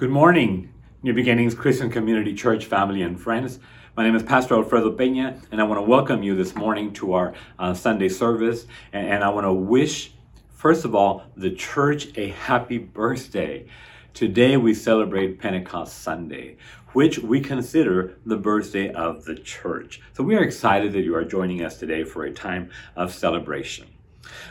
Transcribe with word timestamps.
Good 0.00 0.08
morning, 0.08 0.72
New 1.02 1.12
Beginnings 1.12 1.54
Christian 1.54 1.90
Community 1.90 2.32
Church 2.32 2.64
family 2.64 3.02
and 3.02 3.20
friends. 3.20 3.58
My 3.98 4.02
name 4.02 4.16
is 4.16 4.22
Pastor 4.22 4.54
Alfredo 4.54 4.96
Peña, 4.96 5.38
and 5.52 5.60
I 5.60 5.64
want 5.64 5.76
to 5.76 5.82
welcome 5.82 6.22
you 6.22 6.34
this 6.34 6.54
morning 6.54 6.94
to 6.94 7.12
our 7.12 7.34
uh, 7.58 7.74
Sunday 7.74 8.08
service. 8.08 8.64
And, 8.94 9.06
and 9.06 9.22
I 9.22 9.28
want 9.28 9.44
to 9.44 9.52
wish, 9.52 10.14
first 10.48 10.86
of 10.86 10.94
all, 10.94 11.24
the 11.36 11.50
church 11.50 12.16
a 12.16 12.28
happy 12.28 12.78
birthday. 12.78 13.66
Today 14.14 14.56
we 14.56 14.72
celebrate 14.72 15.38
Pentecost 15.38 15.98
Sunday, 15.98 16.56
which 16.94 17.18
we 17.18 17.42
consider 17.42 18.16
the 18.24 18.38
birthday 18.38 18.90
of 18.92 19.26
the 19.26 19.34
church. 19.34 20.00
So 20.14 20.24
we 20.24 20.34
are 20.34 20.42
excited 20.42 20.94
that 20.94 21.02
you 21.02 21.14
are 21.14 21.24
joining 21.26 21.62
us 21.62 21.76
today 21.76 22.04
for 22.04 22.24
a 22.24 22.32
time 22.32 22.70
of 22.96 23.12
celebration. 23.12 23.86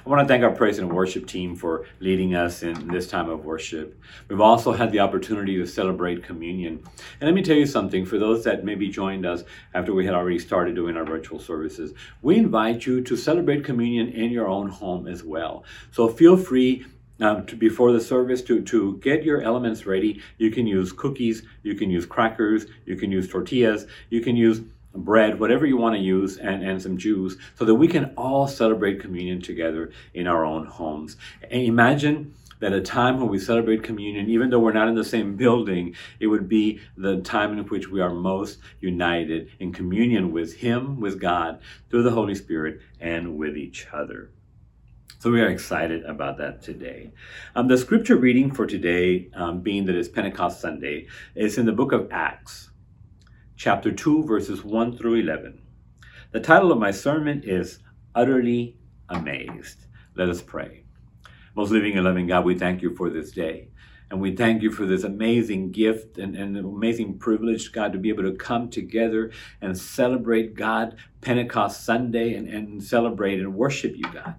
I 0.05 0.09
want 0.09 0.21
to 0.21 0.27
thank 0.27 0.43
our 0.43 0.51
praise 0.51 0.79
and 0.79 0.91
worship 0.91 1.27
team 1.27 1.55
for 1.55 1.85
leading 1.99 2.35
us 2.35 2.63
in 2.63 2.87
this 2.87 3.07
time 3.07 3.29
of 3.29 3.45
worship. 3.45 3.99
We've 4.27 4.41
also 4.41 4.71
had 4.71 4.91
the 4.91 4.99
opportunity 4.99 5.57
to 5.57 5.65
celebrate 5.65 6.23
communion. 6.23 6.83
And 7.19 7.27
let 7.27 7.33
me 7.33 7.41
tell 7.41 7.55
you 7.55 7.65
something 7.65 8.05
for 8.05 8.17
those 8.17 8.43
that 8.43 8.63
maybe 8.63 8.89
joined 8.89 9.25
us 9.25 9.43
after 9.73 9.93
we 9.93 10.05
had 10.05 10.13
already 10.13 10.39
started 10.39 10.75
doing 10.75 10.97
our 10.97 11.05
virtual 11.05 11.39
services, 11.39 11.93
we 12.21 12.37
invite 12.37 12.85
you 12.85 13.01
to 13.01 13.15
celebrate 13.15 13.63
communion 13.63 14.09
in 14.09 14.31
your 14.31 14.47
own 14.47 14.69
home 14.69 15.07
as 15.07 15.23
well. 15.23 15.63
So 15.91 16.07
feel 16.07 16.37
free 16.37 16.85
um, 17.21 17.45
to, 17.47 17.55
before 17.55 17.91
the 17.91 17.99
service 17.99 18.41
to, 18.43 18.61
to 18.63 18.97
get 18.97 19.23
your 19.23 19.41
elements 19.41 19.85
ready. 19.85 20.21
You 20.37 20.51
can 20.51 20.65
use 20.65 20.91
cookies, 20.91 21.43
you 21.63 21.75
can 21.75 21.89
use 21.89 22.05
crackers, 22.05 22.65
you 22.85 22.95
can 22.95 23.11
use 23.11 23.27
tortillas, 23.27 23.87
you 24.09 24.21
can 24.21 24.35
use 24.35 24.61
bread, 24.93 25.39
whatever 25.39 25.65
you 25.65 25.77
want 25.77 25.95
to 25.95 26.01
use, 26.01 26.37
and, 26.37 26.63
and 26.63 26.81
some 26.81 26.97
juice, 26.97 27.35
so 27.55 27.65
that 27.65 27.75
we 27.75 27.87
can 27.87 28.13
all 28.17 28.47
celebrate 28.47 28.99
communion 28.99 29.41
together 29.41 29.91
in 30.13 30.27
our 30.27 30.45
own 30.45 30.65
homes. 30.65 31.17
And 31.43 31.61
imagine 31.61 32.33
that 32.59 32.73
a 32.73 32.81
time 32.81 33.19
when 33.19 33.29
we 33.29 33.39
celebrate 33.39 33.83
communion, 33.83 34.29
even 34.29 34.49
though 34.49 34.59
we're 34.59 34.73
not 34.73 34.89
in 34.89 34.95
the 34.95 35.03
same 35.03 35.35
building, 35.35 35.95
it 36.19 36.27
would 36.27 36.49
be 36.49 36.79
the 36.97 37.21
time 37.21 37.57
in 37.57 37.65
which 37.65 37.89
we 37.89 38.01
are 38.01 38.13
most 38.13 38.59
united 38.81 39.49
in 39.59 39.71
communion 39.71 40.31
with 40.31 40.57
Him, 40.57 40.99
with 40.99 41.19
God, 41.19 41.59
through 41.89 42.03
the 42.03 42.11
Holy 42.11 42.35
Spirit, 42.35 42.81
and 42.99 43.37
with 43.37 43.57
each 43.57 43.87
other. 43.93 44.31
So 45.19 45.31
we 45.31 45.41
are 45.41 45.49
excited 45.49 46.05
about 46.05 46.37
that 46.37 46.61
today. 46.61 47.11
Um, 47.55 47.67
the 47.67 47.77
scripture 47.77 48.15
reading 48.15 48.51
for 48.51 48.65
today, 48.65 49.29
um, 49.33 49.59
being 49.59 49.85
that 49.85 49.95
it's 49.95 50.07
Pentecost 50.07 50.61
Sunday, 50.61 51.07
is 51.35 51.57
in 51.57 51.65
the 51.65 51.73
book 51.73 51.91
of 51.91 52.07
Acts 52.11 52.69
chapter 53.59 53.91
2, 53.91 54.23
verses 54.23 54.63
1 54.63 54.95
through 54.95 55.15
11. 55.15 55.61
The 56.31 56.39
title 56.39 56.71
of 56.71 56.79
my 56.79 56.91
sermon 56.91 57.43
is 57.43 57.79
Utterly 58.15 58.77
Amazed. 59.09 59.85
Let 60.15 60.29
us 60.29 60.41
pray. 60.41 60.85
Most 61.55 61.69
living 61.69 61.97
and 61.97 62.05
loving 62.05 62.25
God, 62.25 62.45
we 62.45 62.57
thank 62.57 62.81
you 62.81 62.95
for 62.95 63.09
this 63.09 63.31
day. 63.33 63.67
And 64.09 64.21
we 64.21 64.33
thank 64.33 64.61
you 64.61 64.71
for 64.71 64.85
this 64.85 65.03
amazing 65.03 65.71
gift 65.71 66.17
and, 66.17 66.37
and 66.37 66.55
amazing 66.55 67.19
privilege, 67.19 67.73
God, 67.73 67.91
to 67.91 67.99
be 67.99 68.07
able 68.07 68.23
to 68.23 68.31
come 68.31 68.69
together 68.69 69.29
and 69.59 69.77
celebrate 69.77 70.55
God 70.55 70.95
Pentecost 71.19 71.83
Sunday 71.83 72.35
and, 72.35 72.47
and 72.47 72.81
celebrate 72.81 73.41
and 73.41 73.55
worship 73.55 73.93
you, 73.93 74.03
God. 74.03 74.35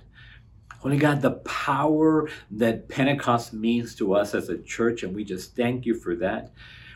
Holy 0.78 0.96
God, 0.96 1.20
the 1.20 1.32
power 1.32 2.26
that 2.52 2.88
Pentecost 2.88 3.52
means 3.52 3.94
to 3.96 4.14
us 4.14 4.34
as 4.34 4.48
a 4.48 4.56
church, 4.56 5.02
and 5.02 5.14
we 5.14 5.24
just 5.24 5.54
thank 5.54 5.84
you 5.84 5.94
for 5.94 6.16
that. 6.16 6.52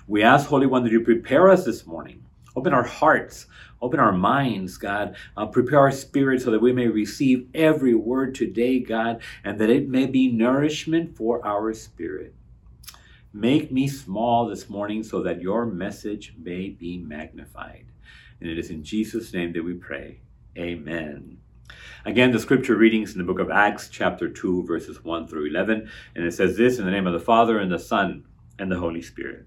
We 0.07 0.23
ask, 0.23 0.49
Holy 0.49 0.67
One, 0.67 0.85
that 0.85 0.93
you 0.93 1.01
prepare 1.01 1.49
us 1.49 1.65
this 1.65 1.87
morning. 1.87 2.25
Open 2.57 2.75
our 2.75 2.85
hearts, 2.85 3.47
open 3.81 3.99
our 3.99 4.13
minds, 4.13 4.77
God. 4.77 5.17
Uh, 5.37 5.47
prepare 5.47 5.81
our 5.81 5.91
spirit 5.91 6.43
so 6.43 6.51
that 6.51 6.61
we 6.61 6.73
may 6.73 6.89
receive 6.89 7.49
every 7.55 7.95
word 7.95 8.35
today, 8.35 8.79
God, 8.81 9.23
and 9.43 9.59
that 9.59 9.71
it 9.71 9.89
may 9.89 10.07
be 10.07 10.31
nourishment 10.31 11.17
for 11.17 11.45
our 11.45 11.73
spirit. 11.73 12.35
Make 13.33 13.73
me 13.73 13.89
small 13.89 14.47
this 14.47 14.69
morning 14.69 15.03
so 15.03 15.23
that 15.23 15.41
your 15.41 15.67
message 15.67 16.35
may 16.39 16.69
be 16.69 16.99
magnified. 16.99 17.87
And 18.41 18.49
it 18.49 18.59
is 18.59 18.71
in 18.71 18.85
Jesus' 18.85 19.33
name 19.33 19.53
that 19.55 19.65
we 19.65 19.75
pray. 19.75 20.21
Amen. 20.57 21.39
Again, 22.05 22.31
the 22.31 22.39
scripture 22.39 22.77
readings 22.77 23.13
in 23.13 23.19
the 23.19 23.25
book 23.25 23.41
of 23.41 23.51
Acts, 23.51 23.89
chapter 23.89 24.29
2, 24.29 24.65
verses 24.67 25.03
1 25.03 25.27
through 25.27 25.47
11. 25.47 25.91
And 26.15 26.25
it 26.25 26.35
says 26.35 26.57
this 26.57 26.79
in 26.79 26.85
the 26.85 26.91
name 26.91 27.07
of 27.07 27.15
the 27.15 27.19
Father, 27.19 27.59
and 27.59 27.73
the 27.73 27.79
Son, 27.79 28.27
and 28.59 28.71
the 28.71 28.79
Holy 28.79 29.03
Spirit. 29.03 29.47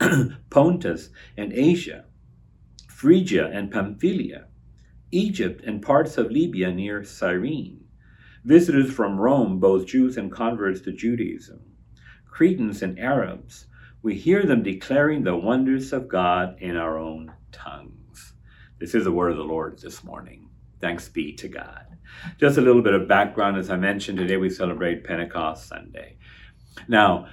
Pontus 0.50 1.10
and 1.36 1.52
Asia, 1.52 2.04
Phrygia 2.88 3.50
and 3.52 3.70
Pamphylia, 3.70 4.46
Egypt 5.10 5.62
and 5.66 5.82
parts 5.82 6.16
of 6.16 6.30
Libya 6.30 6.72
near 6.72 7.04
Cyrene, 7.04 7.84
visitors 8.44 8.90
from 8.90 9.18
Rome, 9.18 9.58
both 9.60 9.86
Jews 9.86 10.16
and 10.16 10.32
converts 10.32 10.80
to 10.82 10.92
Judaism, 10.92 11.60
Cretans 12.26 12.82
and 12.82 12.98
Arabs, 12.98 13.66
we 14.02 14.14
hear 14.14 14.44
them 14.44 14.62
declaring 14.62 15.24
the 15.24 15.36
wonders 15.36 15.92
of 15.92 16.08
God 16.08 16.56
in 16.60 16.76
our 16.76 16.98
own 16.98 17.32
tongues. 17.52 18.32
This 18.78 18.94
is 18.94 19.04
the 19.04 19.12
word 19.12 19.32
of 19.32 19.36
the 19.36 19.44
Lord 19.44 19.78
this 19.78 20.02
morning. 20.02 20.48
Thanks 20.80 21.08
be 21.08 21.34
to 21.34 21.48
God. 21.48 21.84
Just 22.38 22.56
a 22.56 22.62
little 22.62 22.80
bit 22.80 22.94
of 22.94 23.06
background. 23.06 23.58
As 23.58 23.68
I 23.68 23.76
mentioned, 23.76 24.16
today 24.16 24.38
we 24.38 24.48
celebrate 24.48 25.04
Pentecost 25.04 25.68
Sunday. 25.68 26.16
Now, 26.88 27.26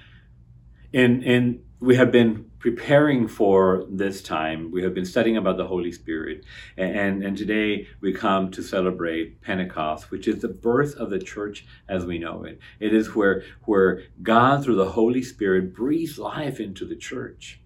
in, 0.91 1.23
in 1.23 1.63
we 1.79 1.95
have 1.95 2.11
been 2.11 2.46
preparing 2.59 3.27
for 3.27 3.85
this 3.89 4.21
time. 4.21 4.71
We 4.71 4.83
have 4.83 4.93
been 4.93 5.05
studying 5.05 5.37
about 5.37 5.57
the 5.57 5.67
Holy 5.67 5.91
Spirit, 5.91 6.43
and, 6.75 7.23
and 7.23 7.37
today 7.37 7.87
we 8.01 8.13
come 8.13 8.51
to 8.51 8.63
celebrate 8.63 9.41
Pentecost, 9.41 10.11
which 10.11 10.27
is 10.27 10.41
the 10.41 10.47
birth 10.47 10.95
of 10.95 11.09
the 11.09 11.19
church 11.19 11.65
as 11.87 12.05
we 12.05 12.17
know 12.17 12.43
it. 12.43 12.59
It 12.79 12.93
is 12.93 13.15
where, 13.15 13.43
where 13.63 14.03
God, 14.21 14.63
through 14.63 14.75
the 14.75 14.91
Holy 14.91 15.21
Spirit, 15.21 15.75
breathes 15.75 16.17
life 16.17 16.59
into 16.59 16.85
the 16.85 16.95
church. 16.95 17.61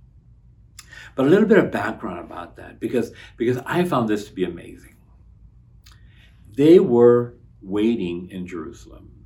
But 1.15 1.25
a 1.25 1.29
little 1.29 1.47
bit 1.47 1.57
of 1.57 1.71
background 1.71 2.19
about 2.19 2.55
that, 2.57 2.79
because, 2.79 3.11
because 3.37 3.57
I 3.65 3.83
found 3.85 4.09
this 4.09 4.27
to 4.27 4.33
be 4.33 4.43
amazing. 4.43 4.95
They 6.53 6.79
were 6.79 7.35
waiting 7.61 8.29
in 8.29 8.47
Jerusalem, 8.47 9.25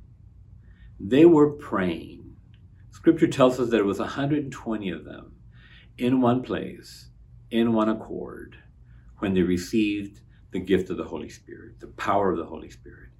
they 0.98 1.24
were 1.24 1.50
praying 1.50 2.16
Scripture 3.06 3.28
tells 3.28 3.60
us 3.60 3.70
that 3.70 3.78
it 3.78 3.84
was 3.84 4.00
120 4.00 4.90
of 4.90 5.04
them 5.04 5.35
in 5.98 6.20
one 6.20 6.42
place, 6.42 7.08
in 7.50 7.72
one 7.72 7.88
accord, 7.88 8.56
when 9.18 9.34
they 9.34 9.42
received 9.42 10.20
the 10.50 10.60
gift 10.60 10.90
of 10.90 10.96
the 10.96 11.04
Holy 11.04 11.28
Spirit, 11.28 11.80
the 11.80 11.86
power 11.88 12.30
of 12.30 12.38
the 12.38 12.44
Holy 12.44 12.70
Spirit. 12.70 13.10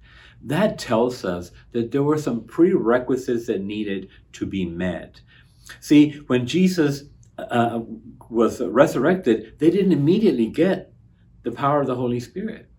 That 0.41 0.77
tells 0.77 1.25
us 1.25 1.51
that 1.71 1.91
there 1.91 2.03
were 2.03 2.17
some 2.17 2.45
prerequisites 2.45 3.47
that 3.47 3.61
needed 3.61 4.09
to 4.33 4.45
be 4.45 4.65
met. 4.65 5.21
See, 5.79 6.21
when 6.27 6.45
Jesus 6.45 7.03
uh, 7.37 7.81
was 8.29 8.61
resurrected, 8.61 9.59
they 9.59 9.69
didn't 9.69 9.91
immediately 9.91 10.47
get 10.47 10.93
the 11.43 11.51
power 11.51 11.81
of 11.81 11.87
the 11.87 11.95
Holy 11.95 12.19
Spirit 12.19 12.69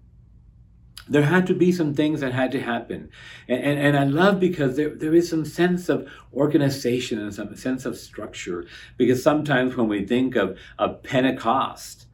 there 1.08 1.22
had 1.22 1.46
to 1.46 1.55
be 1.55 1.72
some 1.72 1.94
things 1.94 2.20
that 2.20 2.32
had 2.32 2.52
to 2.52 2.60
happen. 2.60 3.10
And, 3.49 3.62
and, 3.62 3.78
and, 3.78 3.96
I 3.96 4.05
love 4.05 4.38
because 4.38 4.76
there, 4.76 4.94
there 4.94 5.14
is 5.14 5.28
some 5.28 5.44
sense 5.44 5.88
of 5.88 6.08
organization 6.34 7.19
and 7.19 7.34
some 7.34 7.55
sense 7.56 7.87
of 7.87 7.96
structure. 7.96 8.66
Because 8.96 9.22
sometimes 9.22 9.76
when 9.76 9.88
we 9.88 10.05
think 10.05 10.37
of, 10.37 10.58
of 10.78 11.02
Pentecost, 11.02 12.06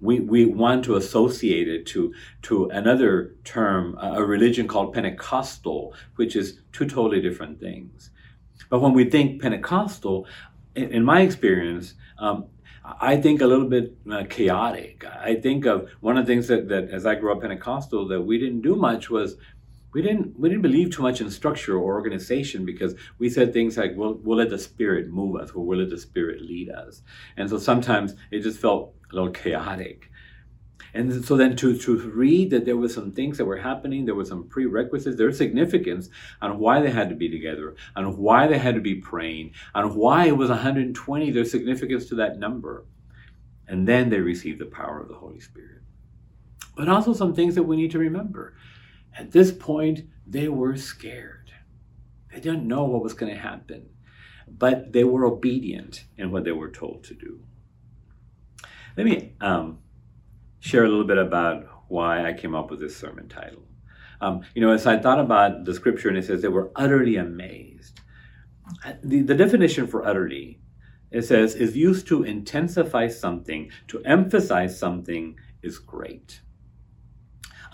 we, 0.00 0.20
we 0.20 0.44
want 0.44 0.84
to 0.84 0.96
associate 0.96 1.68
it 1.68 1.86
to, 1.86 2.12
to 2.42 2.66
another 2.66 3.36
term, 3.44 3.96
a 4.00 4.22
religion 4.24 4.68
called 4.68 4.92
Pentecostal, 4.92 5.94
which 6.16 6.36
is 6.36 6.60
two 6.72 6.86
totally 6.86 7.20
different 7.20 7.60
things. 7.60 8.10
But 8.68 8.80
when 8.80 8.92
we 8.92 9.08
think 9.08 9.40
Pentecostal, 9.40 10.26
in, 10.74 10.90
in 10.92 11.04
my 11.04 11.22
experience, 11.22 11.94
um, 12.18 12.46
I 12.84 13.16
think 13.16 13.40
a 13.40 13.46
little 13.46 13.68
bit 13.68 13.96
uh, 14.10 14.24
chaotic. 14.28 15.04
I 15.06 15.36
think 15.36 15.64
of 15.64 15.88
one 16.00 16.18
of 16.18 16.26
the 16.26 16.32
things 16.32 16.48
that, 16.48 16.68
that 16.68 16.90
as 16.90 17.06
I 17.06 17.14
grew 17.14 17.32
up 17.32 17.40
Pentecostal 17.40 18.06
that 18.08 18.20
we 18.20 18.38
didn't 18.38 18.60
do 18.60 18.76
much 18.76 19.08
was 19.08 19.36
we 19.94 20.02
didn't 20.02 20.38
we 20.38 20.48
didn't 20.48 20.62
believe 20.62 20.90
too 20.90 21.02
much 21.02 21.20
in 21.20 21.30
structure 21.30 21.76
or 21.76 21.94
organization 21.94 22.66
because 22.66 22.94
we 23.18 23.30
said 23.30 23.52
things 23.52 23.78
like 23.78 23.92
we'll, 23.96 24.14
we'll 24.22 24.38
let 24.38 24.50
the 24.50 24.58
spirit 24.58 25.08
move 25.08 25.40
us 25.40 25.52
or 25.52 25.64
we'll 25.64 25.78
let 25.78 25.88
the 25.88 25.98
spirit 25.98 26.42
lead 26.42 26.68
us 26.68 27.02
and 27.36 27.48
so 27.48 27.58
sometimes 27.58 28.14
it 28.32 28.40
just 28.40 28.58
felt 28.58 28.92
a 29.12 29.14
little 29.14 29.30
chaotic 29.30 30.10
and 30.92 31.24
so 31.24 31.36
then 31.36 31.56
to, 31.56 31.76
to 31.76 31.96
read 32.10 32.50
that 32.50 32.64
there 32.64 32.76
were 32.76 32.88
some 32.88 33.10
things 33.10 33.38
that 33.38 33.44
were 33.44 33.56
happening 33.56 34.04
there 34.04 34.14
were 34.14 34.24
some 34.24 34.44
prerequisites 34.48 35.16
their 35.16 35.32
significance 35.32 36.08
on 36.42 36.58
why 36.58 36.80
they 36.80 36.90
had 36.90 37.08
to 37.08 37.14
be 37.14 37.28
together 37.28 37.74
on 37.96 38.16
why 38.16 38.46
they 38.46 38.58
had 38.58 38.74
to 38.74 38.80
be 38.80 38.94
praying 38.94 39.52
on 39.74 39.94
why 39.94 40.26
it 40.26 40.36
was 40.36 40.50
120 40.50 41.30
their 41.30 41.44
significance 41.44 42.06
to 42.06 42.14
that 42.14 42.38
number 42.38 42.84
and 43.66 43.88
then 43.88 44.10
they 44.10 44.20
received 44.20 44.60
the 44.60 44.66
power 44.66 45.00
of 45.00 45.08
the 45.08 45.14
holy 45.14 45.40
spirit 45.40 45.80
but 46.76 46.88
also 46.88 47.12
some 47.12 47.34
things 47.34 47.54
that 47.54 47.62
we 47.62 47.76
need 47.76 47.90
to 47.90 47.98
remember 47.98 48.54
at 49.16 49.30
this 49.30 49.52
point, 49.52 50.00
they 50.26 50.48
were 50.48 50.76
scared. 50.76 51.52
They 52.32 52.40
didn't 52.40 52.66
know 52.66 52.84
what 52.84 53.02
was 53.02 53.14
going 53.14 53.32
to 53.32 53.40
happen, 53.40 53.90
but 54.48 54.92
they 54.92 55.04
were 55.04 55.24
obedient 55.24 56.04
in 56.16 56.32
what 56.32 56.44
they 56.44 56.52
were 56.52 56.70
told 56.70 57.04
to 57.04 57.14
do. 57.14 57.40
Let 58.96 59.06
me 59.06 59.32
um, 59.40 59.78
share 60.64 60.84
a 60.84 60.88
little 60.88 61.04
bit 61.04 61.18
about 61.18 61.66
why 61.88 62.26
I 62.26 62.32
came 62.32 62.54
up 62.54 62.70
with 62.70 62.80
this 62.80 62.96
sermon 62.96 63.28
title. 63.28 63.64
Um, 64.22 64.40
you 64.54 64.62
know, 64.62 64.72
as 64.72 64.86
I 64.86 64.98
thought 64.98 65.20
about 65.20 65.66
the 65.66 65.74
scripture 65.74 66.08
and 66.08 66.16
it 66.16 66.24
says 66.24 66.40
they 66.40 66.48
were 66.48 66.72
utterly 66.74 67.16
amazed. 67.16 68.00
The, 69.02 69.20
the 69.20 69.34
definition 69.34 69.86
for 69.86 70.06
utterly, 70.06 70.60
it 71.10 71.22
says, 71.22 71.54
is 71.54 71.76
used 71.76 72.06
to 72.06 72.22
intensify 72.22 73.08
something, 73.08 73.70
to 73.88 74.02
emphasize 74.04 74.78
something 74.78 75.36
is 75.62 75.78
great. 75.78 76.40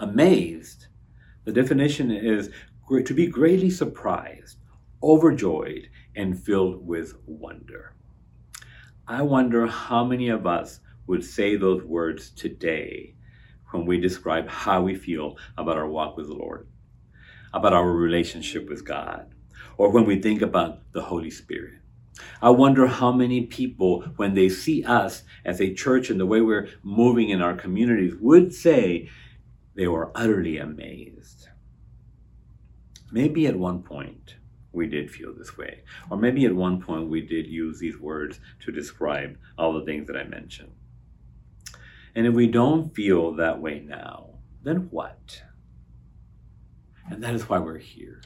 Amazed 0.01 0.89
the 1.45 1.53
definition 1.53 2.11
is 2.11 2.51
to 3.05 3.15
be 3.15 3.29
greatly 3.29 3.71
surprised, 3.71 4.59
overjoyed, 5.01 5.89
and 6.17 6.37
filled 6.37 6.85
with 6.85 7.15
wonder. 7.25 7.95
I 9.07 9.23
wonder 9.23 9.69
how 9.69 10.05
many 10.05 10.29
of 10.29 10.45
us 10.45 10.81
would 11.11 11.25
say 11.25 11.57
those 11.57 11.83
words 11.83 12.31
today 12.31 13.13
when 13.73 13.85
we 13.85 13.99
describe 13.99 14.49
how 14.49 14.81
we 14.81 14.95
feel 14.95 15.37
about 15.59 15.77
our 15.77 15.89
walk 15.89 16.17
with 16.17 16.29
the 16.29 16.35
Lord, 16.35 16.69
about 17.53 17.73
our 17.73 17.91
relationship 17.91 18.69
with 18.69 18.87
God, 18.87 19.35
or 19.77 19.91
when 19.91 20.07
we 20.07 20.23
think 20.23 20.41
about 20.41 20.93
the 20.93 21.03
Holy 21.03 21.31
Spirit. 21.31 21.75
I 22.41 22.51
wonder 22.51 22.87
how 22.87 23.11
many 23.11 23.47
people, 23.47 24.03
when 24.17 24.35
they 24.35 24.49
see 24.49 24.85
us 24.85 25.25
as 25.45 25.61
a 25.61 25.75
church 25.75 26.11
and 26.11 26.21
the 26.21 26.27
way 26.27 26.43
we're 26.43 26.69
moving 26.85 27.31
in 27.31 27.43
our 27.43 27.57
communities, 27.57 28.15
would 28.21 28.55
say, 28.55 29.11
they 29.75 29.89
were 29.89 30.13
utterly 30.15 30.59
amazed. 30.59 31.49
Maybe 33.11 33.49
at 33.49 33.57
one 33.57 33.83
point 33.83 34.37
we 34.73 34.87
did 34.87 35.11
feel 35.11 35.35
this 35.35 35.57
way, 35.59 35.83
or 36.09 36.17
maybe 36.17 36.47
at 36.47 36.55
one 36.55 36.81
point 36.81 37.09
we 37.09 37.21
did 37.21 37.49
use 37.49 37.81
these 37.81 37.99
words 37.99 38.39
to 38.61 38.71
describe 38.71 39.37
all 39.59 39.73
the 39.73 39.85
things 39.85 40.07
that 40.07 40.17
I 40.17 40.23
mentioned. 40.23 40.71
And 42.15 42.27
if 42.27 42.35
we 42.35 42.47
don't 42.47 42.95
feel 42.95 43.33
that 43.35 43.61
way 43.61 43.81
now, 43.81 44.31
then 44.63 44.89
what? 44.91 45.43
And 47.09 47.23
that 47.23 47.35
is 47.35 47.49
why 47.49 47.59
we're 47.59 47.79
here. 47.79 48.23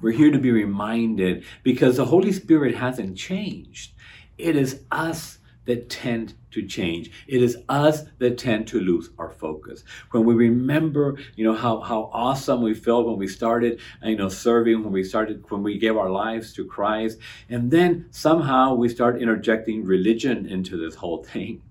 We're 0.00 0.12
here 0.12 0.30
to 0.30 0.38
be 0.38 0.50
reminded 0.50 1.44
because 1.62 1.96
the 1.96 2.06
Holy 2.06 2.32
Spirit 2.32 2.74
hasn't 2.74 3.16
changed. 3.16 3.92
It 4.36 4.56
is 4.56 4.82
us 4.90 5.38
that 5.64 5.88
tend 5.88 6.34
to 6.50 6.66
change. 6.66 7.10
It 7.26 7.42
is 7.42 7.56
us 7.68 8.02
that 8.18 8.36
tend 8.36 8.68
to 8.68 8.80
lose 8.80 9.10
our 9.18 9.30
focus. 9.30 9.82
When 10.10 10.24
we 10.24 10.34
remember, 10.34 11.16
you 11.36 11.44
know, 11.44 11.54
how, 11.54 11.80
how 11.80 12.10
awesome 12.12 12.62
we 12.62 12.74
felt 12.74 13.06
when 13.06 13.16
we 13.16 13.26
started, 13.26 13.80
uh, 14.04 14.08
you 14.08 14.16
know, 14.16 14.28
serving, 14.28 14.82
when 14.82 14.92
we 14.92 15.04
started, 15.04 15.44
when 15.50 15.62
we 15.62 15.78
gave 15.78 15.96
our 15.96 16.10
lives 16.10 16.52
to 16.54 16.64
Christ, 16.64 17.18
and 17.48 17.70
then 17.70 18.06
somehow 18.10 18.74
we 18.74 18.88
start 18.88 19.22
interjecting 19.22 19.84
religion 19.84 20.46
into 20.46 20.76
this 20.76 20.96
whole 20.96 21.24
thing. 21.24 21.62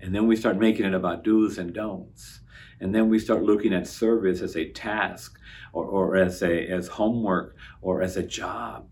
And 0.00 0.14
then 0.14 0.26
we 0.26 0.36
start 0.36 0.58
making 0.58 0.86
it 0.86 0.94
about 0.94 1.24
do's 1.24 1.58
and 1.58 1.72
don'ts. 1.72 2.40
And 2.80 2.94
then 2.94 3.08
we 3.08 3.18
start 3.18 3.42
looking 3.42 3.72
at 3.72 3.86
service 3.86 4.40
as 4.40 4.56
a 4.56 4.70
task 4.70 5.38
or, 5.72 5.84
or 5.84 6.16
as 6.16 6.42
a 6.42 6.66
as 6.66 6.88
homework 6.88 7.56
or 7.80 8.02
as 8.02 8.16
a 8.16 8.22
job 8.22 8.86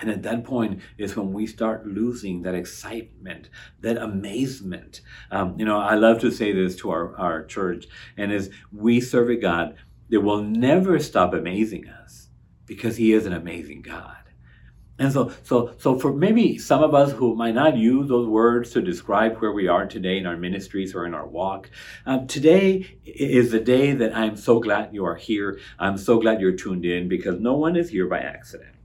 and 0.00 0.10
at 0.10 0.22
that 0.22 0.44
point 0.44 0.80
is 0.98 1.16
when 1.16 1.32
we 1.32 1.46
start 1.46 1.86
losing 1.86 2.42
that 2.42 2.54
excitement, 2.54 3.48
that 3.80 3.96
amazement. 3.96 5.00
Um, 5.30 5.54
you 5.58 5.64
know, 5.64 5.78
I 5.78 5.94
love 5.94 6.20
to 6.20 6.30
say 6.30 6.52
this 6.52 6.76
to 6.76 6.90
our, 6.90 7.16
our 7.16 7.44
church, 7.44 7.86
and 8.16 8.32
as 8.32 8.50
we 8.72 9.00
serve 9.00 9.30
a 9.30 9.36
God 9.36 9.76
that 10.10 10.20
will 10.20 10.42
never 10.42 10.98
stop 10.98 11.32
amazing 11.32 11.88
us 11.88 12.28
because 12.66 12.96
He 12.96 13.12
is 13.12 13.26
an 13.26 13.32
amazing 13.32 13.82
God. 13.82 14.23
And 14.96 15.12
so, 15.12 15.32
so, 15.42 15.74
so 15.78 15.98
for 15.98 16.12
maybe 16.12 16.56
some 16.56 16.82
of 16.84 16.94
us 16.94 17.12
who 17.12 17.34
might 17.34 17.54
not 17.54 17.76
use 17.76 18.08
those 18.08 18.28
words 18.28 18.70
to 18.70 18.80
describe 18.80 19.38
where 19.38 19.50
we 19.50 19.66
are 19.66 19.86
today 19.86 20.18
in 20.18 20.26
our 20.26 20.36
ministries 20.36 20.94
or 20.94 21.04
in 21.04 21.14
our 21.14 21.26
walk, 21.26 21.68
um, 22.06 22.28
today 22.28 22.96
is 23.04 23.50
the 23.50 23.58
day 23.58 23.92
that 23.92 24.16
I'm 24.16 24.36
so 24.36 24.60
glad 24.60 24.94
you 24.94 25.04
are 25.04 25.16
here. 25.16 25.58
I'm 25.80 25.98
so 25.98 26.20
glad 26.20 26.40
you're 26.40 26.52
tuned 26.52 26.84
in 26.84 27.08
because 27.08 27.40
no 27.40 27.54
one 27.54 27.74
is 27.74 27.90
here 27.90 28.06
by 28.06 28.20
accident. 28.20 28.76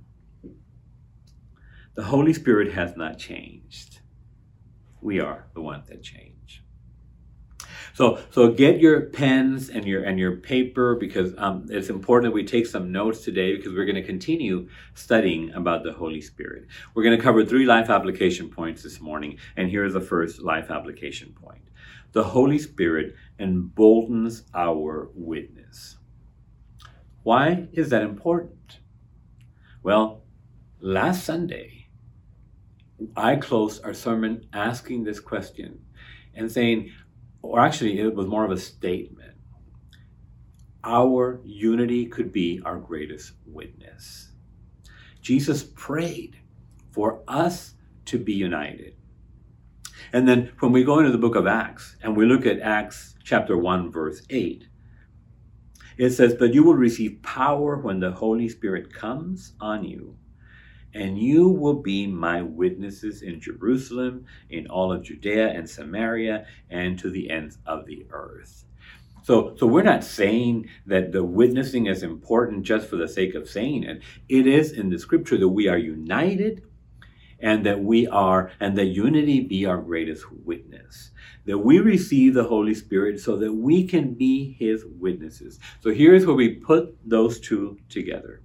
The 1.93 2.03
Holy 2.05 2.33
Spirit 2.33 2.73
has 2.73 2.97
not 2.97 3.19
changed. 3.19 3.99
We 5.01 5.19
are 5.19 5.45
the 5.53 5.61
ones 5.61 5.89
that 5.89 6.01
change. 6.01 6.28
So, 7.99 8.17
so 8.31 8.53
get 8.53 8.79
your 8.79 9.07
pens 9.07 9.69
and 9.69 9.83
your 9.83 10.05
and 10.05 10.17
your 10.17 10.37
paper 10.37 10.95
because 10.95 11.33
um, 11.37 11.65
it's 11.69 11.89
important 11.89 12.31
that 12.31 12.33
we 12.33 12.45
take 12.45 12.65
some 12.65 12.93
notes 12.93 13.25
today 13.25 13.57
because 13.57 13.73
we're 13.73 13.83
going 13.83 13.97
to 13.97 14.01
continue 14.01 14.69
studying 14.93 15.51
about 15.51 15.83
the 15.83 15.91
Holy 15.91 16.21
Spirit. 16.21 16.67
We're 16.93 17.03
going 17.03 17.17
to 17.17 17.21
cover 17.21 17.43
three 17.43 17.65
life 17.65 17.89
application 17.89 18.49
points 18.49 18.83
this 18.83 19.01
morning, 19.01 19.37
and 19.57 19.69
here's 19.69 19.91
the 19.91 19.99
first 19.99 20.39
life 20.39 20.71
application 20.71 21.33
point: 21.33 21.63
the 22.13 22.23
Holy 22.23 22.57
Spirit 22.57 23.15
emboldens 23.37 24.43
our 24.53 25.09
witness. 25.13 25.97
Why 27.23 27.67
is 27.73 27.89
that 27.89 28.03
important? 28.03 28.79
Well, 29.83 30.23
last 30.79 31.25
Sunday 31.25 31.89
I 33.17 33.35
closed 33.35 33.83
our 33.83 33.93
sermon 33.93 34.47
asking 34.53 35.03
this 35.03 35.19
question 35.19 35.81
and 36.33 36.51
saying, 36.51 36.91
or 37.41 37.59
actually, 37.59 37.99
it 37.99 38.13
was 38.13 38.27
more 38.27 38.45
of 38.45 38.51
a 38.51 38.57
statement. 38.57 39.33
Our 40.83 41.41
unity 41.43 42.05
could 42.05 42.31
be 42.31 42.61
our 42.65 42.77
greatest 42.77 43.33
witness. 43.45 44.29
Jesus 45.21 45.63
prayed 45.75 46.37
for 46.91 47.21
us 47.27 47.73
to 48.05 48.17
be 48.17 48.33
united. 48.33 48.95
And 50.11 50.27
then 50.27 50.51
when 50.59 50.71
we 50.71 50.83
go 50.83 50.99
into 50.99 51.11
the 51.11 51.17
book 51.17 51.35
of 51.35 51.47
Acts 51.47 51.95
and 52.01 52.15
we 52.15 52.25
look 52.25 52.45
at 52.45 52.59
Acts 52.59 53.15
chapter 53.23 53.57
1, 53.57 53.91
verse 53.91 54.21
8, 54.29 54.67
it 55.97 56.11
says, 56.11 56.33
But 56.33 56.53
you 56.53 56.63
will 56.63 56.75
receive 56.75 57.21
power 57.21 57.77
when 57.77 57.99
the 57.99 58.11
Holy 58.11 58.47
Spirit 58.47 58.93
comes 58.93 59.53
on 59.59 59.83
you 59.83 60.18
and 60.93 61.17
you 61.17 61.49
will 61.49 61.81
be 61.81 62.07
my 62.07 62.41
witnesses 62.41 63.21
in 63.21 63.39
Jerusalem, 63.39 64.25
in 64.49 64.67
all 64.67 64.91
of 64.91 65.03
Judea 65.03 65.49
and 65.49 65.69
Samaria, 65.69 66.45
and 66.69 66.97
to 66.99 67.09
the 67.09 67.29
ends 67.29 67.57
of 67.65 67.85
the 67.85 68.05
earth. 68.11 68.65
So, 69.23 69.55
so 69.57 69.67
we're 69.67 69.83
not 69.83 70.03
saying 70.03 70.69
that 70.87 71.11
the 71.11 71.23
witnessing 71.23 71.85
is 71.85 72.01
important 72.01 72.63
just 72.63 72.87
for 72.87 72.95
the 72.95 73.07
sake 73.07 73.35
of 73.35 73.49
saying 73.49 73.83
it. 73.83 74.01
It 74.27 74.47
is 74.47 74.71
in 74.71 74.89
the 74.89 74.97
scripture 74.97 75.37
that 75.37 75.49
we 75.49 75.67
are 75.67 75.77
united 75.77 76.63
and 77.39 77.65
that 77.65 77.81
we 77.81 78.07
are, 78.07 78.51
and 78.59 78.77
that 78.77 78.85
unity 78.87 79.39
be 79.39 79.65
our 79.65 79.77
greatest 79.77 80.25
witness. 80.31 81.11
That 81.45 81.59
we 81.59 81.79
receive 81.79 82.33
the 82.33 82.43
Holy 82.43 82.73
Spirit 82.73 83.19
so 83.19 83.37
that 83.37 83.53
we 83.53 83.87
can 83.87 84.13
be 84.13 84.55
his 84.59 84.83
witnesses. 84.85 85.59
So 85.81 85.91
here's 85.91 86.25
where 86.25 86.35
we 86.35 86.55
put 86.55 86.97
those 87.05 87.39
two 87.39 87.77
together. 87.87 88.41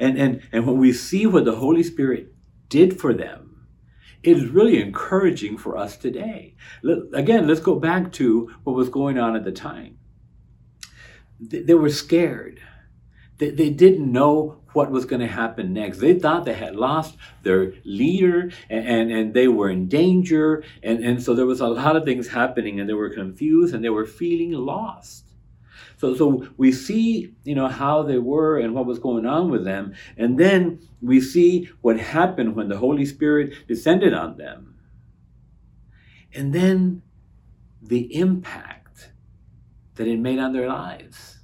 And, 0.00 0.18
and, 0.18 0.42
and 0.50 0.66
when 0.66 0.78
we 0.78 0.92
see 0.92 1.26
what 1.26 1.44
the 1.44 1.56
Holy 1.56 1.82
Spirit 1.82 2.32
did 2.68 2.98
for 2.98 3.12
them, 3.12 3.66
it 4.22 4.36
is 4.36 4.48
really 4.48 4.80
encouraging 4.80 5.58
for 5.58 5.76
us 5.76 5.96
today. 5.96 6.56
Again, 7.12 7.46
let's 7.46 7.60
go 7.60 7.78
back 7.78 8.10
to 8.12 8.50
what 8.64 8.74
was 8.74 8.88
going 8.88 9.18
on 9.18 9.36
at 9.36 9.44
the 9.44 9.52
time. 9.52 9.98
They, 11.38 11.62
they 11.62 11.74
were 11.74 11.90
scared. 11.90 12.60
They, 13.38 13.50
they 13.50 13.70
didn't 13.70 14.10
know 14.10 14.62
what 14.72 14.90
was 14.90 15.04
going 15.04 15.20
to 15.20 15.26
happen 15.26 15.72
next. 15.72 15.98
They 15.98 16.18
thought 16.18 16.44
they 16.44 16.54
had 16.54 16.76
lost 16.76 17.16
their 17.42 17.74
leader 17.84 18.50
and, 18.68 18.86
and, 18.86 19.10
and, 19.10 19.34
they 19.34 19.48
were 19.48 19.68
in 19.68 19.88
danger. 19.88 20.62
And, 20.82 21.04
and 21.04 21.22
so 21.22 21.34
there 21.34 21.46
was 21.46 21.60
a 21.60 21.66
lot 21.66 21.96
of 21.96 22.04
things 22.04 22.28
happening 22.28 22.78
and 22.78 22.88
they 22.88 22.94
were 22.94 23.10
confused 23.10 23.74
and 23.74 23.84
they 23.84 23.90
were 23.90 24.06
feeling 24.06 24.52
lost. 24.52 25.29
So, 26.00 26.14
so 26.14 26.46
we 26.56 26.72
see, 26.72 27.34
you 27.44 27.54
know, 27.54 27.68
how 27.68 28.02
they 28.02 28.18
were 28.18 28.58
and 28.58 28.74
what 28.74 28.86
was 28.86 28.98
going 28.98 29.26
on 29.26 29.50
with 29.50 29.64
them. 29.64 29.94
And 30.16 30.38
then 30.38 30.80
we 31.02 31.20
see 31.20 31.68
what 31.82 31.98
happened 32.00 32.56
when 32.56 32.68
the 32.68 32.78
Holy 32.78 33.04
Spirit 33.04 33.68
descended 33.68 34.14
on 34.14 34.38
them. 34.38 34.76
and 36.34 36.52
then 36.52 37.02
the 37.82 38.14
impact 38.14 39.12
that 39.96 40.06
it 40.06 40.18
made 40.18 40.38
on 40.38 40.52
their 40.52 40.68
lives. 40.68 41.40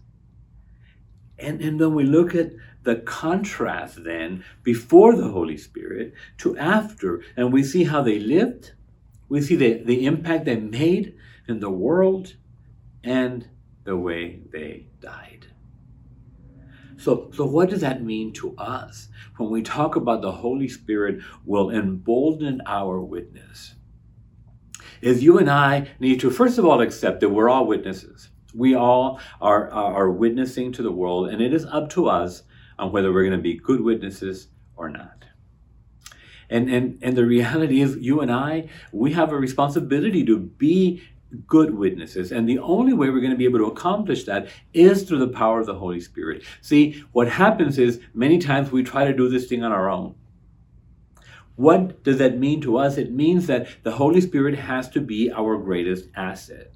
And, 1.38 1.60
and 1.60 1.80
then 1.80 1.94
we 1.94 2.04
look 2.04 2.34
at 2.34 2.52
the 2.84 2.96
contrast 2.96 4.04
then 4.04 4.44
before 4.62 5.16
the 5.16 5.28
Holy 5.28 5.56
Spirit 5.56 6.14
to 6.38 6.56
after, 6.56 7.22
and 7.36 7.52
we 7.52 7.62
see 7.62 7.84
how 7.84 8.02
they 8.02 8.18
lived, 8.18 8.72
we 9.28 9.40
see 9.42 9.56
the, 9.56 9.82
the 9.84 10.06
impact 10.06 10.44
they 10.44 10.56
made 10.56 11.14
in 11.48 11.60
the 11.60 11.70
world, 11.70 12.36
and 13.02 13.48
the 13.86 13.96
way 13.96 14.40
they 14.52 14.88
died. 15.00 15.46
So, 16.98 17.30
so 17.34 17.46
what 17.46 17.70
does 17.70 17.80
that 17.80 18.02
mean 18.02 18.32
to 18.34 18.56
us 18.56 19.08
when 19.36 19.50
we 19.50 19.62
talk 19.62 19.96
about 19.96 20.22
the 20.22 20.32
Holy 20.32 20.68
Spirit 20.68 21.20
will 21.44 21.70
embolden 21.70 22.60
our 22.66 23.00
witness? 23.00 23.74
Is 25.00 25.22
you 25.22 25.38
and 25.38 25.48
I 25.50 25.88
need 26.00 26.20
to, 26.20 26.30
first 26.30 26.58
of 26.58 26.64
all, 26.64 26.80
accept 26.80 27.20
that 27.20 27.28
we're 27.28 27.50
all 27.50 27.66
witnesses. 27.66 28.30
We 28.54 28.74
all 28.74 29.20
are, 29.40 29.70
are 29.70 30.10
witnessing 30.10 30.72
to 30.72 30.82
the 30.82 30.92
world, 30.92 31.28
and 31.28 31.42
it 31.42 31.52
is 31.52 31.66
up 31.66 31.90
to 31.90 32.08
us 32.08 32.42
on 32.78 32.92
whether 32.92 33.12
we're 33.12 33.24
going 33.24 33.38
to 33.38 33.42
be 33.42 33.58
good 33.58 33.82
witnesses 33.82 34.48
or 34.74 34.88
not. 34.88 35.26
And, 36.48 36.70
and, 36.70 36.98
and 37.02 37.16
the 37.16 37.26
reality 37.26 37.80
is, 37.80 37.96
you 37.98 38.20
and 38.20 38.32
I, 38.32 38.68
we 38.92 39.12
have 39.12 39.32
a 39.32 39.36
responsibility 39.36 40.24
to 40.24 40.38
be 40.38 41.02
good 41.46 41.74
witnesses. 41.74 42.32
And 42.32 42.48
the 42.48 42.58
only 42.58 42.92
way 42.92 43.10
we're 43.10 43.20
going 43.20 43.30
to 43.30 43.36
be 43.36 43.44
able 43.44 43.58
to 43.60 43.66
accomplish 43.66 44.24
that 44.24 44.48
is 44.72 45.02
through 45.02 45.18
the 45.18 45.28
power 45.28 45.60
of 45.60 45.66
the 45.66 45.74
Holy 45.74 46.00
Spirit. 46.00 46.42
See, 46.60 47.04
what 47.12 47.28
happens 47.28 47.78
is 47.78 48.00
many 48.14 48.38
times 48.38 48.70
we 48.70 48.82
try 48.82 49.04
to 49.04 49.12
do 49.12 49.28
this 49.28 49.46
thing 49.46 49.64
on 49.64 49.72
our 49.72 49.88
own. 49.88 50.14
What 51.56 52.02
does 52.04 52.18
that 52.18 52.38
mean 52.38 52.60
to 52.62 52.76
us? 52.76 52.98
It 52.98 53.12
means 53.12 53.46
that 53.46 53.68
the 53.82 53.92
Holy 53.92 54.20
Spirit 54.20 54.58
has 54.58 54.88
to 54.90 55.00
be 55.00 55.32
our 55.32 55.56
greatest 55.56 56.08
asset. 56.14 56.72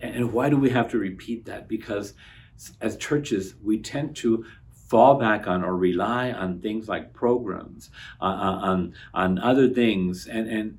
And 0.00 0.32
why 0.32 0.48
do 0.48 0.56
we 0.56 0.70
have 0.70 0.90
to 0.90 0.98
repeat 0.98 1.46
that? 1.46 1.68
Because 1.68 2.14
as 2.80 2.96
churches, 2.96 3.54
we 3.62 3.78
tend 3.78 4.16
to 4.16 4.44
fall 4.88 5.18
back 5.18 5.46
on 5.46 5.64
or 5.64 5.76
rely 5.76 6.30
on 6.30 6.60
things 6.60 6.88
like 6.88 7.12
programs, 7.12 7.90
uh, 8.20 8.24
uh, 8.24 8.58
on, 8.62 8.94
on 9.12 9.38
other 9.38 9.68
things, 9.68 10.26
and, 10.26 10.48
and, 10.48 10.78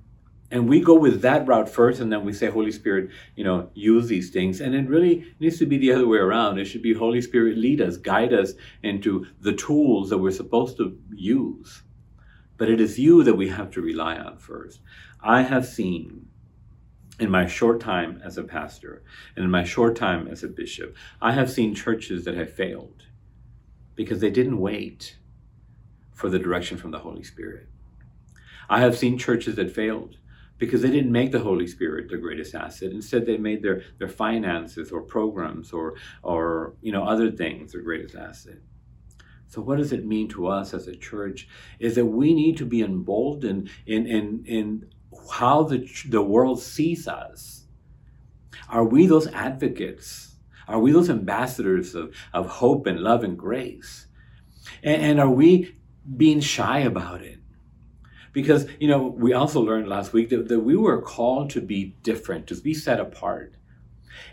and 0.50 0.70
we 0.70 0.80
go 0.80 0.94
with 0.94 1.22
that 1.24 1.46
route 1.46 1.68
first, 1.68 2.00
and 2.00 2.12
then 2.12 2.24
we 2.24 2.32
say, 2.32 2.50
Holy 2.50 2.72
Spirit, 2.72 3.10
you 3.36 3.44
know, 3.44 3.70
use 3.74 4.08
these 4.08 4.30
things. 4.30 4.62
And 4.62 4.74
it 4.74 4.88
really 4.88 5.26
needs 5.40 5.60
to 5.60 5.66
be 5.66 5.78
the 5.78 5.92
other 5.92 6.08
way 6.08 6.20
around. 6.20 6.58
It 6.58 6.66
should 6.66 6.82
be 6.82 6.94
Holy 6.94 7.22
Spirit 7.22 7.58
lead 7.58 7.82
us, 7.82 7.98
guide 7.98 8.34
us 8.34 8.54
into 8.82 9.26
the 9.42 9.54
tools 9.54 10.10
that 10.10 10.20
we're 10.20 10.32
supposed 10.32 10.78
to 10.78 10.98
use. 11.14 11.84
But 12.56 12.70
it 12.70 12.80
is 12.80 12.98
you 12.98 13.24
that 13.24 13.36
we 13.36 13.50
have 13.50 13.72
to 13.72 13.82
rely 13.82 14.18
on 14.18 14.38
first. 14.38 14.80
I 15.22 15.42
have 15.42 15.66
seen 15.66 16.28
in 17.20 17.30
my 17.30 17.46
short 17.46 17.82
time 17.82 18.22
as 18.24 18.38
a 18.38 18.44
pastor 18.44 19.04
and 19.36 19.44
in 19.44 19.52
my 19.52 19.64
short 19.64 19.96
time 19.96 20.28
as 20.28 20.44
a 20.44 20.48
bishop, 20.48 20.96
I 21.22 21.34
have 21.34 21.52
seen 21.52 21.76
churches 21.76 22.24
that 22.26 22.36
have 22.36 22.54
failed 22.54 23.04
because 23.96 24.22
they 24.22 24.30
didn't 24.30 24.60
wait 24.60 25.18
for 26.14 26.30
the 26.30 26.40
direction 26.40 26.78
from 26.78 26.92
the 26.92 27.00
Holy 27.00 27.24
Spirit. 27.24 27.68
I 28.70 28.80
have 28.80 28.98
seen 28.98 29.18
churches 29.18 29.56
that 29.56 29.72
failed 29.72 30.18
because 30.58 30.82
they 30.82 30.92
didn't 30.92 31.12
make 31.12 31.32
the 31.32 31.40
Holy 31.40 31.68
Spirit 31.68 32.10
their 32.10 32.18
greatest 32.18 32.56
asset. 32.56 32.92
Instead, 32.92 33.26
they 33.26 33.38
made 33.38 33.62
their, 33.62 33.84
their 34.00 34.08
finances 34.08 34.92
or 34.92 35.02
programs 35.02 35.72
or, 35.72 35.96
or 36.24 36.74
you 36.82 36.92
know, 36.92 37.04
other 37.04 37.32
things 37.32 37.72
their 37.72 37.82
greatest 37.82 38.16
asset. 38.16 38.58
So, 39.48 39.62
what 39.62 39.78
does 39.78 39.94
it 39.94 40.06
mean 40.06 40.28
to 40.30 40.48
us 40.48 40.74
as 40.74 40.88
a 40.88 40.96
church? 40.96 41.48
Is 41.80 41.96
that 41.96 42.06
we 42.06 42.34
need 42.34 42.58
to 42.58 42.66
be 42.66 42.82
emboldened 42.82 43.70
in, 43.86 44.06
in, 44.06 44.44
in 44.46 44.90
how 45.32 45.64
the, 45.64 45.88
the 46.10 46.22
world 46.22 46.62
sees 46.62 47.08
us. 47.08 47.66
Are 48.70 48.84
we 48.84 49.08
those 49.08 49.28
advocates? 49.28 50.36
Are 50.68 50.80
we 50.80 50.92
those 50.92 51.10
ambassadors 51.10 51.96
of, 51.96 52.14
of 52.34 52.48
hope 52.48 52.88
and 52.88 53.00
love 53.00 53.24
and 53.24 53.38
grace? 53.38 54.08
And, 54.84 55.02
and 55.02 55.20
are 55.20 55.30
we 55.30 55.76
being 56.16 56.40
shy 56.40 56.80
about 56.80 57.22
it? 57.22 57.37
Because, 58.38 58.68
you 58.80 58.88
know, 58.88 59.02
we 59.08 59.34
also 59.34 59.60
learned 59.60 59.88
last 59.88 60.14
week 60.14 60.30
that, 60.30 60.48
that 60.48 60.60
we 60.60 60.78
were 60.78 61.02
called 61.02 61.50
to 61.52 61.62
be 61.62 61.96
different, 62.04 62.46
to 62.48 62.56
be 62.56 62.76
set 62.76 63.00
apart. 63.00 63.56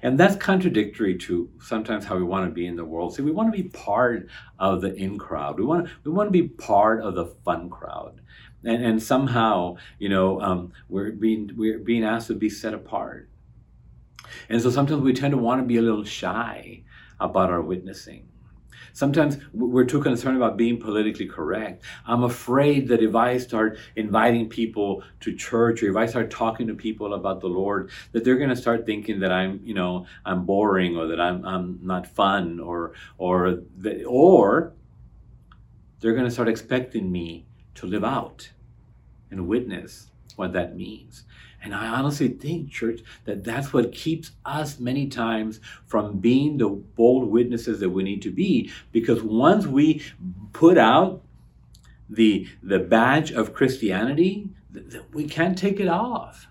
And 0.02 0.20
that's 0.20 0.37
contradictory 0.37 1.16
to 1.20 1.49
sometimes 1.58 2.04
how 2.04 2.16
we 2.16 2.23
want 2.23 2.46
to 2.46 2.52
be 2.52 2.66
in 2.66 2.76
the 2.76 2.84
world. 2.84 3.14
See, 3.14 3.23
we 3.23 3.32
want 3.32 3.50
to 3.54 3.62
be 3.62 3.68
part 3.70 4.28
of 4.58 4.82
the 4.82 4.94
in 4.94 5.16
crowd. 5.18 5.58
We 5.58 5.64
want 5.64 5.87
to, 5.87 5.92
we 6.04 6.11
want 6.11 6.26
to 6.26 6.38
be 6.42 6.49
part 6.49 7.00
of 7.00 7.14
the 7.14 7.26
fun 7.46 7.70
crowd 7.70 8.20
and, 8.64 8.84
and 8.84 9.02
somehow 9.02 9.76
you 9.99 10.08
know 10.08 10.40
um, 10.40 10.73
we're 10.88 11.12
being 11.12 11.50
we're 11.56 11.78
being 11.78 12.04
asked 12.04 12.28
to 12.28 12.34
be 12.34 12.49
set 12.49 12.75
apart 12.75 13.28
and 14.49 14.61
so 14.61 14.70
sometimes 14.70 15.02
we 15.02 15.12
tend 15.12 15.32
to 15.32 15.38
want 15.38 15.61
to 15.61 15.66
be 15.66 15.76
a 15.76 15.82
little 15.82 16.04
shy 16.04 16.82
about 17.20 17.50
our 17.50 17.62
witnessing 17.62 18.28
sometimes 18.94 19.36
we're 19.52 19.84
too 19.84 20.00
concerned 20.00 20.38
about 20.38 20.56
being 20.56 20.80
politically 20.80 21.26
correct 21.26 21.84
i'm 22.06 22.24
afraid 22.24 22.88
that 22.88 23.02
if 23.02 23.14
i 23.14 23.36
start 23.36 23.76
inviting 23.96 24.48
people 24.48 25.02
to 25.20 25.34
church 25.34 25.82
or 25.82 25.90
if 25.90 25.96
i 25.96 26.06
start 26.06 26.30
talking 26.30 26.66
to 26.66 26.74
people 26.74 27.12
about 27.12 27.40
the 27.40 27.46
lord 27.46 27.90
that 28.12 28.24
they're 28.24 28.38
going 28.38 28.48
to 28.48 28.56
start 28.56 28.86
thinking 28.86 29.20
that 29.20 29.30
i'm 29.30 29.60
you 29.62 29.74
know 29.74 30.06
i'm 30.24 30.46
boring 30.46 30.96
or 30.96 31.06
that 31.06 31.20
i'm, 31.20 31.44
I'm 31.44 31.78
not 31.82 32.06
fun 32.06 32.58
or 32.58 32.92
or 33.18 33.58
that, 33.78 34.02
or 34.06 34.72
they're 36.00 36.14
going 36.14 36.24
to 36.26 36.30
start 36.30 36.48
expecting 36.48 37.10
me 37.10 37.46
to 37.74 37.86
live 37.86 38.04
out 38.04 38.50
and 39.30 39.48
witness 39.48 40.10
what 40.36 40.52
that 40.52 40.76
means. 40.76 41.24
And 41.64 41.75
I 41.75 41.87
honestly 41.87 42.28
think, 42.28 42.71
church, 42.71 43.00
that 43.25 43.42
that's 43.42 43.73
what 43.73 43.90
keeps 43.90 44.33
us 44.44 44.78
many 44.78 45.09
times 45.09 45.61
from 45.87 46.18
being 46.18 46.59
the 46.59 46.68
bold 46.68 47.30
witnesses 47.30 47.80
that 47.80 47.88
we 47.88 48.02
need 48.02 48.21
to 48.23 48.30
be. 48.30 48.71
Because 48.92 49.23
once 49.23 49.66
we 49.66 50.02
put 50.52 50.76
out 50.76 51.23
the, 52.11 52.47
the 52.62 52.78
badge 52.78 53.33
of 53.33 53.54
Christianity, 53.54 54.50
we 55.14 55.25
can't 55.25 55.56
take 55.56 55.80
it 55.80 55.88
off. 55.88 56.49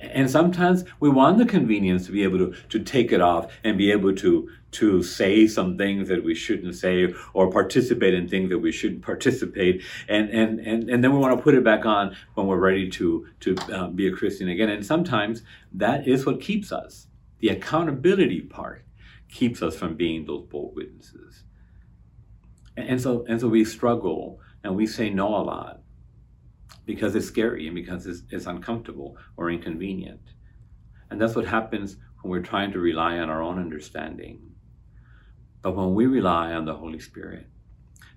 And 0.00 0.30
sometimes 0.30 0.84
we 1.00 1.08
want 1.08 1.38
the 1.38 1.46
convenience 1.46 2.06
to 2.06 2.12
be 2.12 2.22
able 2.22 2.38
to, 2.38 2.54
to 2.70 2.78
take 2.78 3.12
it 3.12 3.20
off 3.20 3.52
and 3.62 3.78
be 3.78 3.90
able 3.90 4.14
to, 4.16 4.48
to 4.72 5.02
say 5.02 5.46
some 5.46 5.78
things 5.78 6.08
that 6.08 6.24
we 6.24 6.34
shouldn't 6.34 6.74
say 6.74 7.14
or 7.32 7.50
participate 7.50 8.14
in 8.14 8.28
things 8.28 8.50
that 8.50 8.58
we 8.58 8.72
shouldn't 8.72 9.02
participate. 9.02 9.82
And, 10.08 10.28
and, 10.30 10.60
and, 10.60 10.90
and 10.90 11.02
then 11.02 11.12
we 11.12 11.18
want 11.18 11.36
to 11.36 11.42
put 11.42 11.54
it 11.54 11.64
back 11.64 11.86
on 11.86 12.16
when 12.34 12.46
we're 12.46 12.58
ready 12.58 12.90
to, 12.90 13.26
to 13.40 13.56
uh, 13.72 13.88
be 13.88 14.08
a 14.08 14.12
Christian 14.12 14.48
again. 14.48 14.68
And 14.68 14.84
sometimes 14.84 15.42
that 15.72 16.06
is 16.08 16.26
what 16.26 16.40
keeps 16.40 16.72
us. 16.72 17.06
The 17.38 17.48
accountability 17.48 18.40
part 18.40 18.84
keeps 19.28 19.62
us 19.62 19.76
from 19.76 19.96
being 19.96 20.26
those 20.26 20.46
bold 20.46 20.74
witnesses. 20.74 21.44
And, 22.76 22.88
and 22.88 23.00
so, 23.00 23.24
and 23.28 23.40
so 23.40 23.48
we 23.48 23.64
struggle 23.64 24.40
and 24.62 24.76
we 24.76 24.86
say 24.86 25.10
no 25.10 25.28
a 25.28 25.42
lot 25.42 25.80
because 26.84 27.14
it's 27.14 27.26
scary 27.26 27.66
and 27.66 27.74
because 27.74 28.06
it's, 28.06 28.22
it's 28.30 28.46
uncomfortable 28.46 29.16
or 29.36 29.50
inconvenient. 29.50 30.20
And 31.10 31.20
that's 31.20 31.34
what 31.34 31.46
happens 31.46 31.96
when 32.20 32.30
we're 32.30 32.42
trying 32.42 32.72
to 32.72 32.78
rely 32.78 33.18
on 33.18 33.30
our 33.30 33.42
own 33.42 33.58
understanding. 33.58 34.40
But 35.62 35.76
when 35.76 35.94
we 35.94 36.06
rely 36.06 36.52
on 36.52 36.64
the 36.64 36.74
Holy 36.74 36.98
Spirit, 36.98 37.46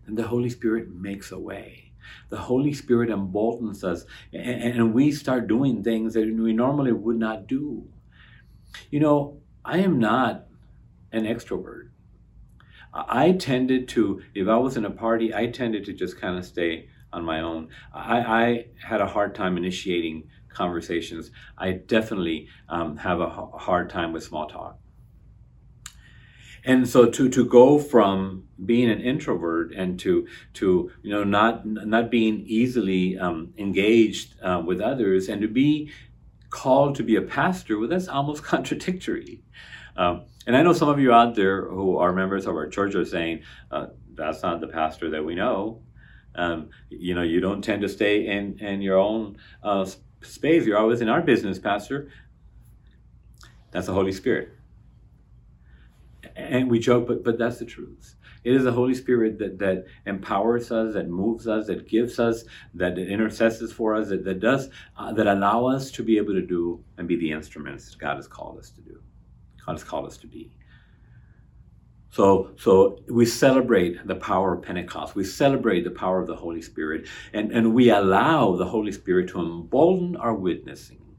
then 0.05 0.15
the 0.15 0.27
Holy 0.27 0.49
Spirit 0.49 0.89
makes 0.89 1.31
a 1.31 1.39
way. 1.39 1.93
The 2.29 2.37
Holy 2.37 2.73
Spirit 2.73 3.09
emboldens 3.09 3.83
us, 3.83 4.05
and, 4.33 4.63
and 4.63 4.93
we 4.93 5.11
start 5.11 5.47
doing 5.47 5.83
things 5.83 6.13
that 6.13 6.25
we 6.25 6.53
normally 6.53 6.91
would 6.91 7.17
not 7.17 7.47
do. 7.47 7.87
You 8.89 8.99
know, 8.99 9.41
I 9.63 9.79
am 9.79 9.99
not 9.99 10.45
an 11.11 11.23
extrovert. 11.23 11.89
I 12.93 13.33
tended 13.33 13.87
to, 13.89 14.21
if 14.33 14.47
I 14.47 14.57
was 14.57 14.77
in 14.77 14.85
a 14.85 14.89
party, 14.89 15.33
I 15.33 15.47
tended 15.47 15.85
to 15.85 15.93
just 15.93 16.19
kind 16.19 16.37
of 16.37 16.45
stay 16.45 16.89
on 17.13 17.25
my 17.25 17.41
own. 17.41 17.69
I, 17.93 18.19
I 18.19 18.65
had 18.81 19.01
a 19.01 19.07
hard 19.07 19.35
time 19.35 19.57
initiating 19.57 20.29
conversations. 20.49 21.31
I 21.57 21.71
definitely 21.71 22.47
um, 22.67 22.97
have 22.97 23.21
a 23.21 23.29
hard 23.29 23.89
time 23.89 24.11
with 24.13 24.23
small 24.23 24.47
talk. 24.47 24.77
And 26.65 26.87
so 26.87 27.09
to, 27.09 27.29
to 27.29 27.45
go 27.45 27.79
from 27.79 28.43
being 28.65 28.89
an 28.89 28.99
introvert 28.99 29.71
and 29.73 29.97
to 29.99 30.27
to 30.55 30.91
you 31.01 31.11
know 31.11 31.23
not 31.23 31.65
not 31.65 32.11
being 32.11 32.43
easily 32.45 33.17
um, 33.17 33.53
engaged 33.57 34.33
uh, 34.41 34.61
with 34.65 34.81
others 34.81 35.29
and 35.29 35.41
to 35.41 35.47
be 35.47 35.91
called 36.49 36.95
to 36.95 37.03
be 37.03 37.15
a 37.15 37.21
pastor, 37.21 37.79
well, 37.79 37.87
that's 37.87 38.07
almost 38.07 38.43
contradictory. 38.53 39.43
Um, 39.95 40.25
and 40.45 40.55
I 40.55 40.61
know 40.61 40.73
some 40.73 40.89
of 40.89 40.99
you 40.99 41.11
out 41.11 41.35
there 41.35 41.67
who 41.67 41.97
are 41.97 42.13
members 42.13 42.45
of 42.45 42.55
our 42.55 42.67
church 42.67 42.95
are 42.95 43.05
saying, 43.05 43.43
uh, 43.71 43.87
that's 44.13 44.43
not 44.43 44.61
the 44.61 44.67
pastor 44.67 45.09
that 45.11 45.25
we 45.25 45.35
know. 45.35 45.81
Um, 46.37 46.69
you 46.89 47.15
know, 47.15 47.23
you 47.23 47.39
don't 47.39 47.63
tend 47.63 47.81
to 47.81 47.89
stay 47.89 48.27
in, 48.27 48.59
in 48.59 48.81
your 48.81 48.97
own 48.97 49.37
uh, 49.63 49.89
space. 50.21 50.65
You're 50.65 50.77
always 50.77 51.01
in 51.01 51.09
our 51.09 51.21
business, 51.21 51.59
Pastor. 51.59 52.09
That's 53.71 53.87
the 53.87 53.93
Holy 53.93 54.13
Spirit. 54.13 54.49
And 56.35 56.69
we 56.69 56.79
joke, 56.79 57.07
but, 57.07 57.23
but 57.23 57.37
that's 57.37 57.57
the 57.57 57.65
truth. 57.65 58.15
It 58.43 58.55
is 58.55 58.63
the 58.63 58.71
Holy 58.71 58.93
Spirit 58.93 59.39
that, 59.39 59.59
that 59.59 59.85
empowers 60.05 60.71
us, 60.71 60.93
that 60.93 61.09
moves 61.09 61.47
us, 61.47 61.67
that 61.67 61.87
gives 61.87 62.19
us, 62.19 62.45
that 62.75 62.97
intercesses 62.97 63.73
for 63.73 63.95
us, 63.95 64.09
that, 64.09 64.23
that 64.23 64.39
does, 64.39 64.69
uh, 64.97 65.11
that 65.13 65.27
allow 65.27 65.65
us 65.65 65.91
to 65.91 66.03
be 66.03 66.17
able 66.17 66.33
to 66.33 66.41
do 66.41 66.83
and 66.97 67.07
be 67.07 67.17
the 67.17 67.31
instruments 67.31 67.89
that 67.89 67.99
God 67.99 68.15
has 68.15 68.27
called 68.27 68.57
us 68.59 68.69
to 68.71 68.81
do. 68.81 69.01
God 69.65 69.73
has 69.73 69.83
called 69.83 70.05
us 70.05 70.17
to 70.17 70.27
be. 70.27 70.56
So, 72.17 72.49
so 72.57 73.03
we 73.07 73.27
celebrate 73.27 74.07
the 74.07 74.15
power 74.15 74.55
of 74.55 74.63
Pentecost. 74.63 75.13
We 75.13 75.23
celebrate 75.23 75.83
the 75.83 75.91
power 75.91 76.19
of 76.19 76.25
the 76.25 76.35
Holy 76.35 76.63
Spirit, 76.63 77.05
and, 77.31 77.51
and 77.51 77.75
we 77.75 77.91
allow 77.91 78.55
the 78.55 78.65
Holy 78.65 78.91
Spirit 78.91 79.29
to 79.29 79.39
embolden 79.39 80.15
our 80.15 80.33
witnessing, 80.33 81.15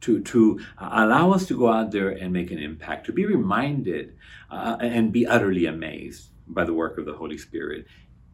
to, 0.00 0.24
to 0.24 0.58
allow 0.76 1.30
us 1.30 1.46
to 1.46 1.56
go 1.56 1.68
out 1.72 1.92
there 1.92 2.08
and 2.08 2.32
make 2.32 2.50
an 2.50 2.58
impact, 2.58 3.06
to 3.06 3.12
be 3.12 3.26
reminded 3.26 4.16
uh, 4.50 4.76
and 4.80 5.12
be 5.12 5.24
utterly 5.24 5.66
amazed 5.66 6.30
by 6.48 6.64
the 6.64 6.74
work 6.74 6.98
of 6.98 7.06
the 7.06 7.14
Holy 7.14 7.38
Spirit 7.38 7.86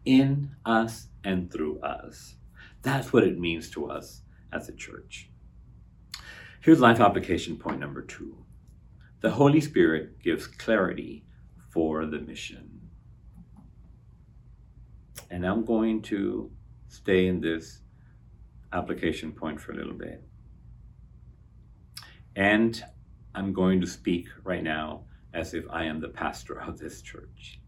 in 0.06 0.52
us 0.64 1.08
and 1.22 1.52
through 1.52 1.80
us. 1.80 2.36
That's 2.80 3.12
what 3.12 3.24
it 3.24 3.38
means 3.38 3.68
to 3.72 3.90
us 3.90 4.22
as 4.54 4.70
a 4.70 4.74
church. 4.74 5.28
Here's 6.62 6.80
life 6.80 6.98
application 6.98 7.58
point 7.58 7.78
number 7.78 8.00
two 8.00 8.38
the 9.20 9.32
Holy 9.32 9.60
Spirit 9.60 10.18
gives 10.18 10.46
clarity 10.46 11.26
for 11.72 12.04
the 12.06 12.18
mission. 12.18 12.80
And 15.30 15.46
I'm 15.46 15.64
going 15.64 16.02
to 16.02 16.50
stay 16.88 17.26
in 17.26 17.40
this 17.40 17.80
application 18.72 19.32
point 19.32 19.58
for 19.58 19.72
a 19.72 19.76
little 19.76 19.94
bit. 19.94 20.22
And 22.36 22.82
I'm 23.34 23.54
going 23.54 23.80
to 23.80 23.86
speak 23.86 24.28
right 24.44 24.62
now 24.62 25.04
as 25.32 25.54
if 25.54 25.64
I 25.70 25.84
am 25.84 26.00
the 26.00 26.08
pastor 26.08 26.60
of 26.60 26.78
this 26.78 27.00
church. 27.00 27.60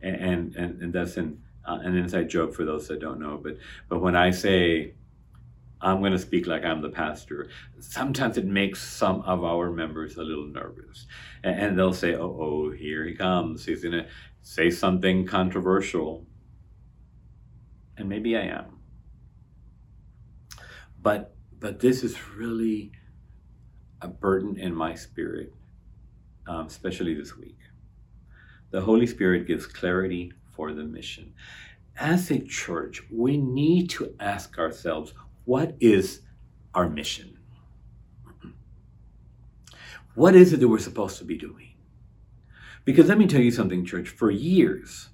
And, 0.00 0.54
and, 0.54 0.82
and 0.82 0.92
that's 0.92 1.16
an, 1.16 1.42
uh, 1.66 1.78
an 1.82 1.96
inside 1.96 2.28
joke 2.28 2.54
for 2.54 2.64
those 2.64 2.86
that 2.86 3.00
don't 3.00 3.18
know. 3.18 3.40
But, 3.42 3.56
but 3.88 4.00
when 4.00 4.14
I 4.14 4.30
say 4.30 4.94
I'm 5.80 6.00
going 6.00 6.12
to 6.12 6.18
speak 6.18 6.46
like 6.46 6.64
I'm 6.64 6.82
the 6.82 6.88
pastor. 6.88 7.48
Sometimes 7.78 8.36
it 8.36 8.46
makes 8.46 8.82
some 8.82 9.22
of 9.22 9.44
our 9.44 9.70
members 9.70 10.16
a 10.16 10.22
little 10.22 10.46
nervous. 10.46 11.06
And, 11.44 11.78
they'll 11.78 11.92
say, 11.92 12.14
oh, 12.14 12.36
oh, 12.40 12.70
here 12.70 13.04
he 13.04 13.14
comes. 13.14 13.64
He's 13.64 13.82
going 13.82 13.92
to 13.92 14.06
say 14.42 14.70
something 14.70 15.26
controversial. 15.26 16.26
And 17.96 18.08
maybe 18.08 18.36
I 18.36 18.42
am. 18.42 18.78
But, 21.00 21.36
but 21.60 21.78
this 21.78 22.02
is 22.02 22.16
really 22.36 22.92
a 24.02 24.08
burden 24.08 24.58
in 24.58 24.74
my 24.74 24.94
spirit, 24.94 25.54
um, 26.48 26.66
especially 26.66 27.14
this 27.14 27.36
week. 27.36 27.58
The 28.70 28.80
Holy 28.80 29.06
Spirit 29.06 29.46
gives 29.46 29.66
clarity 29.66 30.32
for 30.52 30.72
the 30.72 30.84
mission. 30.84 31.34
As 31.96 32.30
a 32.30 32.38
church, 32.40 33.02
we 33.10 33.36
need 33.36 33.90
to 33.90 34.14
ask 34.20 34.58
ourselves 34.58 35.14
what 35.48 35.74
is 35.80 36.20
our 36.74 36.90
mission? 36.90 37.38
What 40.14 40.34
is 40.36 40.52
it 40.52 40.60
that 40.60 40.68
we're 40.68 40.78
supposed 40.78 41.16
to 41.20 41.24
be 41.24 41.38
doing? 41.38 41.72
Because 42.84 43.08
let 43.08 43.16
me 43.16 43.26
tell 43.26 43.40
you 43.40 43.50
something, 43.50 43.82
church. 43.86 44.10
For 44.10 44.30
years, 44.30 45.08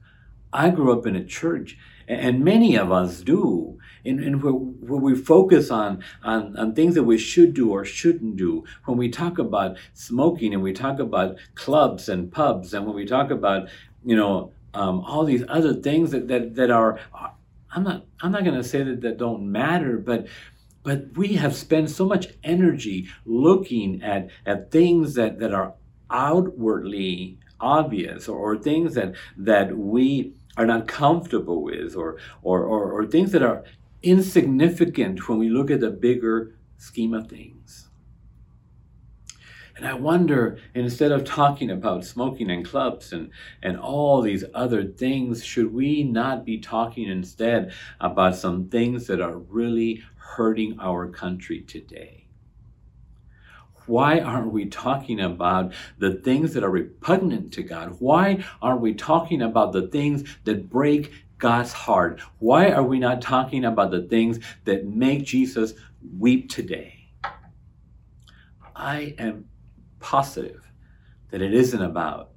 I 0.53 0.71
grew 0.71 0.93
up 0.93 1.07
in 1.07 1.15
a 1.15 1.25
church, 1.25 1.79
and 2.09 2.45
many 2.45 2.75
of 2.75 2.91
us 2.91 3.21
do, 3.21 3.79
in, 4.03 4.21
in 4.21 4.41
where, 4.41 4.53
where, 4.53 5.01
we 5.01 5.15
focus 5.15 5.71
on, 5.71 6.03
on, 6.25 6.57
on 6.57 6.75
things 6.75 6.97
that 6.97 7.05
we 7.05 7.17
should 7.17 7.55
do 7.55 7.71
or 7.71 7.85
shouldn't 7.85 8.35
do. 8.37 8.65
When 8.87 8.99
we 8.99 9.11
talk 9.11 9.39
about 9.39 9.77
smoking 9.93 10.53
and 10.53 10.65
we 10.65 10.73
talk 10.73 10.99
about 10.99 11.37
clubs 11.55 12.09
and 12.09 12.33
pubs, 12.33 12.75
and 12.75 12.85
when 12.87 12.97
we 12.97 13.07
talk 13.07 13.31
about, 13.31 13.69
you 14.05 14.17
know, 14.17 14.51
um, 14.75 14.99
all 15.03 15.25
these 15.25 15.45
other 15.49 15.75
things 15.75 16.11
that, 16.11 16.27
that, 16.27 16.57
that 16.57 16.73
are 16.73 16.99
I'm 17.75 17.83
not 17.83 18.07
I'm 18.21 18.33
not 18.33 18.45
going 18.45 18.57
to 18.57 18.65
say 18.65 18.83
that 18.83 19.01
that 19.03 19.19
don't 19.19 19.51
matter, 19.51 19.99
but 19.99 20.27
but 20.83 21.17
we 21.17 21.35
have 21.35 21.55
spent 21.57 21.91
so 21.91 22.07
much 22.07 22.29
energy 22.45 23.09
looking 23.25 24.03
at 24.03 24.29
at 24.47 24.71
things 24.71 25.15
that 25.15 25.41
that 25.41 25.53
are 25.53 25.75
outwardly 26.11 27.39
obvious 27.61 28.29
or, 28.29 28.39
or 28.39 28.59
things 28.59 28.95
that 28.95 29.15
that 29.37 29.77
we 29.77 30.35
are 30.57 30.67
not 30.67 30.87
comfortable 30.87 31.63
with 31.63 31.97
or, 31.97 32.17
or 32.43 32.63
or 32.63 32.93
or 32.93 33.07
things 33.07 33.33
that 33.33 33.43
are 33.43 33.65
insignificant 34.03 35.29
when 35.29 35.39
we 35.39 35.49
look 35.49 35.71
at 35.71 35.81
the 35.81 35.91
bigger 35.91 36.55
scheme 36.77 37.15
of 37.15 37.29
things. 37.29 37.89
And 39.77 39.87
I 39.87 39.95
wonder, 39.95 40.59
instead 40.75 41.11
of 41.11 41.25
talking 41.25 41.71
about 41.71 42.05
smoking 42.05 42.49
and 42.49 42.65
clubs 42.65 43.13
and, 43.13 43.31
and 43.61 43.77
all 43.77 44.23
these 44.23 44.45
other 44.55 44.85
things, 44.85 45.45
should 45.45 45.75
we 45.75 46.05
not 46.05 46.45
be 46.45 46.59
talking 46.59 47.09
instead 47.09 47.73
about 48.01 48.37
some 48.37 48.69
things 48.69 49.09
that 49.09 49.21
are 49.21 49.37
really 49.37 50.05
hurting 50.17 50.79
our 50.79 51.09
country 51.09 51.61
today? 51.61 52.29
Why 53.87 54.21
aren't 54.21 54.53
we 54.53 54.67
talking 54.67 55.21
about 55.21 55.73
the 55.99 56.15
things 56.15 56.55
that 56.55 56.65
are 56.65 56.71
repugnant 56.71 57.53
to 57.55 57.63
God? 57.63 57.97
Why 57.99 58.45
aren't 58.63 58.81
we 58.81 58.95
talking 58.95 59.43
about 59.43 59.73
the 59.73 59.89
things 59.89 60.25
that 60.45 60.71
break 60.71 61.13
God's 61.39 61.73
heart? 61.73 62.21
Why 62.39 62.71
are 62.71 62.83
we 62.83 62.99
not 62.99 63.21
talking 63.21 63.65
about 63.65 63.91
the 63.91 64.03
things 64.03 64.39
that 64.65 64.87
make 64.87 65.25
Jesus 65.25 65.75
weep 66.17 66.49
today? 66.49 67.09
I 68.75 69.15
am 69.19 69.47
positive 70.05 70.71
that 71.31 71.41
it 71.41 71.55
isn't 71.55 71.81
about 71.81 72.33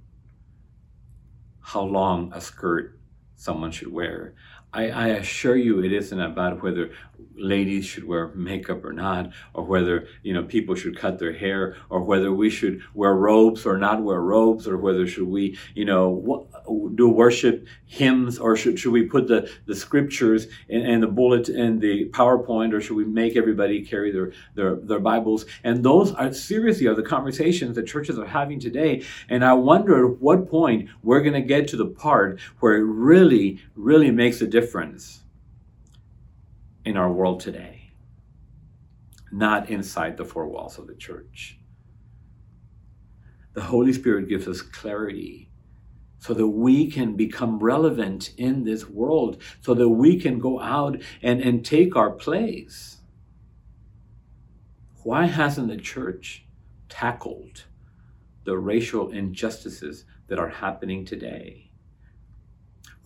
how 1.59 1.81
long 1.81 2.31
a 2.33 2.39
skirt 2.39 2.97
someone 3.35 3.71
should 3.71 3.91
wear. 3.91 4.33
I, 4.71 4.89
I, 4.89 5.07
assure 5.07 5.57
you 5.57 5.83
it 5.83 5.91
isn't 5.91 6.19
about 6.19 6.63
whether 6.63 6.91
ladies 7.35 7.85
should 7.85 8.05
wear 8.05 8.29
makeup 8.29 8.85
or 8.85 8.93
not, 8.93 9.31
or 9.53 9.65
whether 9.65 10.07
you 10.23 10.33
know 10.33 10.43
people 10.43 10.75
should 10.75 10.97
cut 10.97 11.19
their 11.19 11.33
hair, 11.33 11.75
or 11.89 12.03
whether 12.03 12.31
we 12.31 12.49
should 12.49 12.81
wear 12.93 13.13
robes 13.13 13.65
or 13.65 13.77
not 13.77 14.01
wear 14.01 14.21
robes, 14.21 14.65
or 14.65 14.77
whether 14.77 15.05
should 15.05 15.27
we 15.27 15.57
you 15.75 15.83
know 15.83 16.47
do 16.95 17.09
worship 17.09 17.67
hymns, 17.85 18.37
or 18.37 18.55
should, 18.55 18.77
should 18.79 18.91
we 18.91 19.03
put 19.03 19.27
the, 19.27 19.49
the 19.65 19.75
scriptures 19.75 20.47
and, 20.69 21.01
the 21.01 21.07
bullet 21.07 21.49
and 21.49 21.81
the 21.81 22.09
PowerPoint, 22.09 22.73
or 22.73 22.81
should 22.81 22.95
we 22.95 23.05
make 23.05 23.35
everybody 23.35 23.83
carry 23.83 24.11
their, 24.11 24.31
their 24.55 24.75
their 24.75 24.99
Bibles? 24.99 25.45
And 25.63 25.83
those 25.83 26.13
are 26.13 26.33
seriously 26.33 26.87
are 26.87 26.95
the 26.95 27.03
conversations 27.03 27.75
that 27.75 27.87
churches 27.87 28.19
are 28.19 28.25
having 28.25 28.59
today. 28.59 29.03
And 29.29 29.43
I 29.43 29.53
wonder 29.53 30.05
at 30.05 30.21
what 30.21 30.49
point 30.49 30.89
we're 31.03 31.21
going 31.21 31.33
to 31.33 31.41
get 31.41 31.67
to 31.69 31.77
the 31.77 31.85
part 31.85 32.39
where 32.59 32.75
it 32.75 32.83
really 32.83 33.59
really 33.75 34.11
makes 34.11 34.41
a 34.41 34.47
difference 34.47 35.21
in 36.85 36.97
our 36.97 37.11
world 37.11 37.39
today, 37.39 37.91
not 39.31 39.69
inside 39.69 40.17
the 40.17 40.25
four 40.25 40.47
walls 40.47 40.77
of 40.77 40.87
the 40.87 40.95
church. 40.95 41.59
The 43.53 43.63
Holy 43.63 43.91
Spirit 43.91 44.29
gives 44.29 44.47
us 44.47 44.61
clarity 44.61 45.46
so 46.19 46.33
that 46.33 46.47
we 46.47 46.89
can 46.89 47.15
become 47.15 47.59
relevant 47.59 48.33
in 48.37 48.63
this 48.63 48.89
world, 48.89 49.41
so 49.61 49.73
that 49.73 49.89
we 49.89 50.19
can 50.19 50.39
go 50.39 50.59
out 50.59 50.97
and, 51.21 51.41
and 51.41 51.65
take 51.65 51.95
our 51.95 52.11
place. 52.11 52.97
Why 55.03 55.25
hasn't 55.25 55.69
the 55.69 55.77
church 55.77 56.45
tackled 56.89 57.65
the 58.43 58.57
racial 58.57 59.11
injustices 59.11 60.05
that 60.27 60.39
are 60.39 60.49
happening 60.49 61.05
today? 61.05 61.69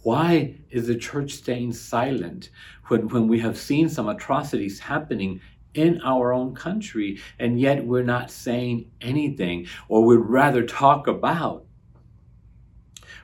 Why 0.03 0.55
is 0.71 0.87
the 0.87 0.95
church 0.95 1.31
staying 1.33 1.73
silent 1.73 2.49
when, 2.87 3.07
when 3.09 3.27
we 3.27 3.39
have 3.41 3.57
seen 3.57 3.87
some 3.87 4.09
atrocities 4.09 4.79
happening 4.79 5.41
in 5.73 6.01
our 6.01 6.33
own 6.33 6.55
country 6.55 7.19
and 7.39 7.59
yet 7.59 7.85
we're 7.85 8.03
not 8.03 8.31
saying 8.31 8.89
anything 8.99 9.67
or 9.87 10.03
we'd 10.03 10.17
rather 10.17 10.65
talk 10.65 11.07
about 11.07 11.65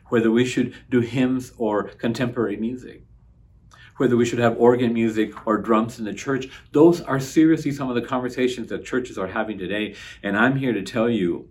whether 0.10 0.32
we 0.32 0.46
should 0.46 0.74
do 0.90 1.02
hymns 1.02 1.54
or 1.58 1.84
contemporary 1.84 2.58
music? 2.58 3.04
Whether 3.98 4.16
we 4.16 4.26
should 4.26 4.40
have 4.40 4.60
organ 4.60 4.94
music 4.94 5.48
or 5.48 5.58
drums 5.58 5.98
in 5.98 6.06
the 6.06 6.14
church, 6.14 6.50
those 6.72 7.02
are 7.02 7.20
seriously 7.20 7.72
some 7.72 7.90
of 7.90 7.96
the 7.96 8.02
conversations 8.02 8.70
that 8.70 8.86
churches 8.86 9.18
are 9.18 9.28
having 9.28 9.58
today. 9.58 9.96
And 10.22 10.38
I'm 10.38 10.56
here 10.56 10.74
to 10.74 10.84
tell 10.84 11.10
you 11.10 11.50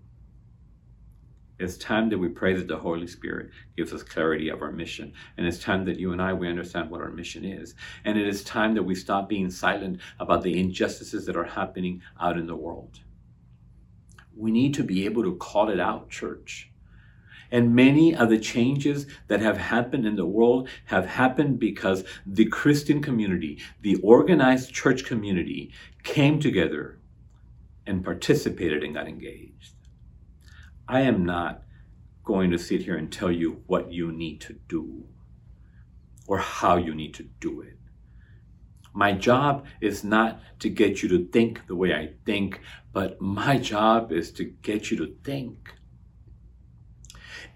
it's 1.58 1.78
time 1.78 2.10
that 2.10 2.18
we 2.18 2.28
pray 2.28 2.52
that 2.54 2.68
the 2.68 2.76
Holy 2.76 3.06
Spirit 3.06 3.50
gives 3.76 3.92
us 3.92 4.02
clarity 4.02 4.50
of 4.50 4.60
our 4.60 4.72
mission. 4.72 5.12
And 5.36 5.46
it's 5.46 5.58
time 5.58 5.86
that 5.86 5.98
you 5.98 6.12
and 6.12 6.20
I, 6.20 6.34
we 6.34 6.48
understand 6.48 6.90
what 6.90 7.00
our 7.00 7.10
mission 7.10 7.44
is. 7.44 7.74
And 8.04 8.18
it 8.18 8.28
is 8.28 8.44
time 8.44 8.74
that 8.74 8.82
we 8.82 8.94
stop 8.94 9.28
being 9.28 9.50
silent 9.50 10.00
about 10.20 10.42
the 10.42 10.60
injustices 10.60 11.24
that 11.24 11.36
are 11.36 11.44
happening 11.44 12.02
out 12.20 12.36
in 12.36 12.46
the 12.46 12.56
world. 12.56 13.00
We 14.36 14.50
need 14.50 14.74
to 14.74 14.84
be 14.84 15.06
able 15.06 15.22
to 15.22 15.36
call 15.36 15.70
it 15.70 15.80
out, 15.80 16.10
church. 16.10 16.70
And 17.50 17.74
many 17.74 18.14
of 18.14 18.28
the 18.28 18.38
changes 18.38 19.06
that 19.28 19.40
have 19.40 19.56
happened 19.56 20.06
in 20.06 20.16
the 20.16 20.26
world 20.26 20.68
have 20.86 21.06
happened 21.06 21.58
because 21.58 22.04
the 22.26 22.46
Christian 22.46 23.02
community, 23.02 23.62
the 23.82 23.96
organized 23.96 24.72
church 24.72 25.04
community, 25.04 25.72
came 26.02 26.40
together 26.40 26.98
and 27.86 28.04
participated 28.04 28.82
and 28.82 28.94
got 28.94 29.08
engaged. 29.08 29.74
I 30.88 31.00
am 31.02 31.24
not 31.24 31.62
going 32.24 32.50
to 32.50 32.58
sit 32.58 32.82
here 32.82 32.96
and 32.96 33.12
tell 33.12 33.30
you 33.30 33.62
what 33.66 33.92
you 33.92 34.12
need 34.12 34.40
to 34.42 34.54
do 34.68 35.04
or 36.26 36.38
how 36.38 36.76
you 36.76 36.94
need 36.94 37.14
to 37.14 37.22
do 37.40 37.60
it. 37.60 37.78
My 38.92 39.12
job 39.12 39.66
is 39.80 40.02
not 40.04 40.40
to 40.60 40.70
get 40.70 41.02
you 41.02 41.08
to 41.10 41.26
think 41.26 41.66
the 41.66 41.76
way 41.76 41.94
I 41.94 42.14
think, 42.24 42.60
but 42.92 43.20
my 43.20 43.58
job 43.58 44.10
is 44.10 44.32
to 44.32 44.44
get 44.44 44.90
you 44.90 44.96
to 44.96 45.14
think. 45.22 45.74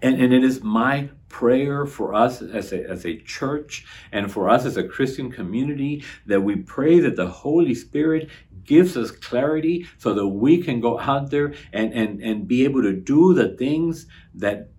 And, 0.01 0.19
and 0.19 0.33
it 0.33 0.43
is 0.43 0.63
my 0.63 1.09
prayer 1.29 1.85
for 1.85 2.13
us 2.13 2.41
as 2.41 2.73
a, 2.73 2.89
as 2.89 3.05
a 3.05 3.17
church 3.17 3.85
and 4.11 4.31
for 4.31 4.49
us 4.49 4.65
as 4.65 4.77
a 4.77 4.87
Christian 4.87 5.31
community 5.31 6.03
that 6.25 6.41
we 6.41 6.55
pray 6.55 6.99
that 6.99 7.15
the 7.15 7.27
Holy 7.27 7.75
Spirit 7.75 8.29
gives 8.63 8.97
us 8.97 9.11
clarity 9.11 9.87
so 9.97 10.13
that 10.13 10.27
we 10.27 10.61
can 10.61 10.79
go 10.79 10.99
out 10.99 11.29
there 11.29 11.53
and, 11.71 11.93
and, 11.93 12.21
and 12.21 12.47
be 12.47 12.63
able 12.63 12.81
to 12.81 12.93
do 12.93 13.33
the 13.33 13.49
things 13.49 14.07
that, 14.35 14.71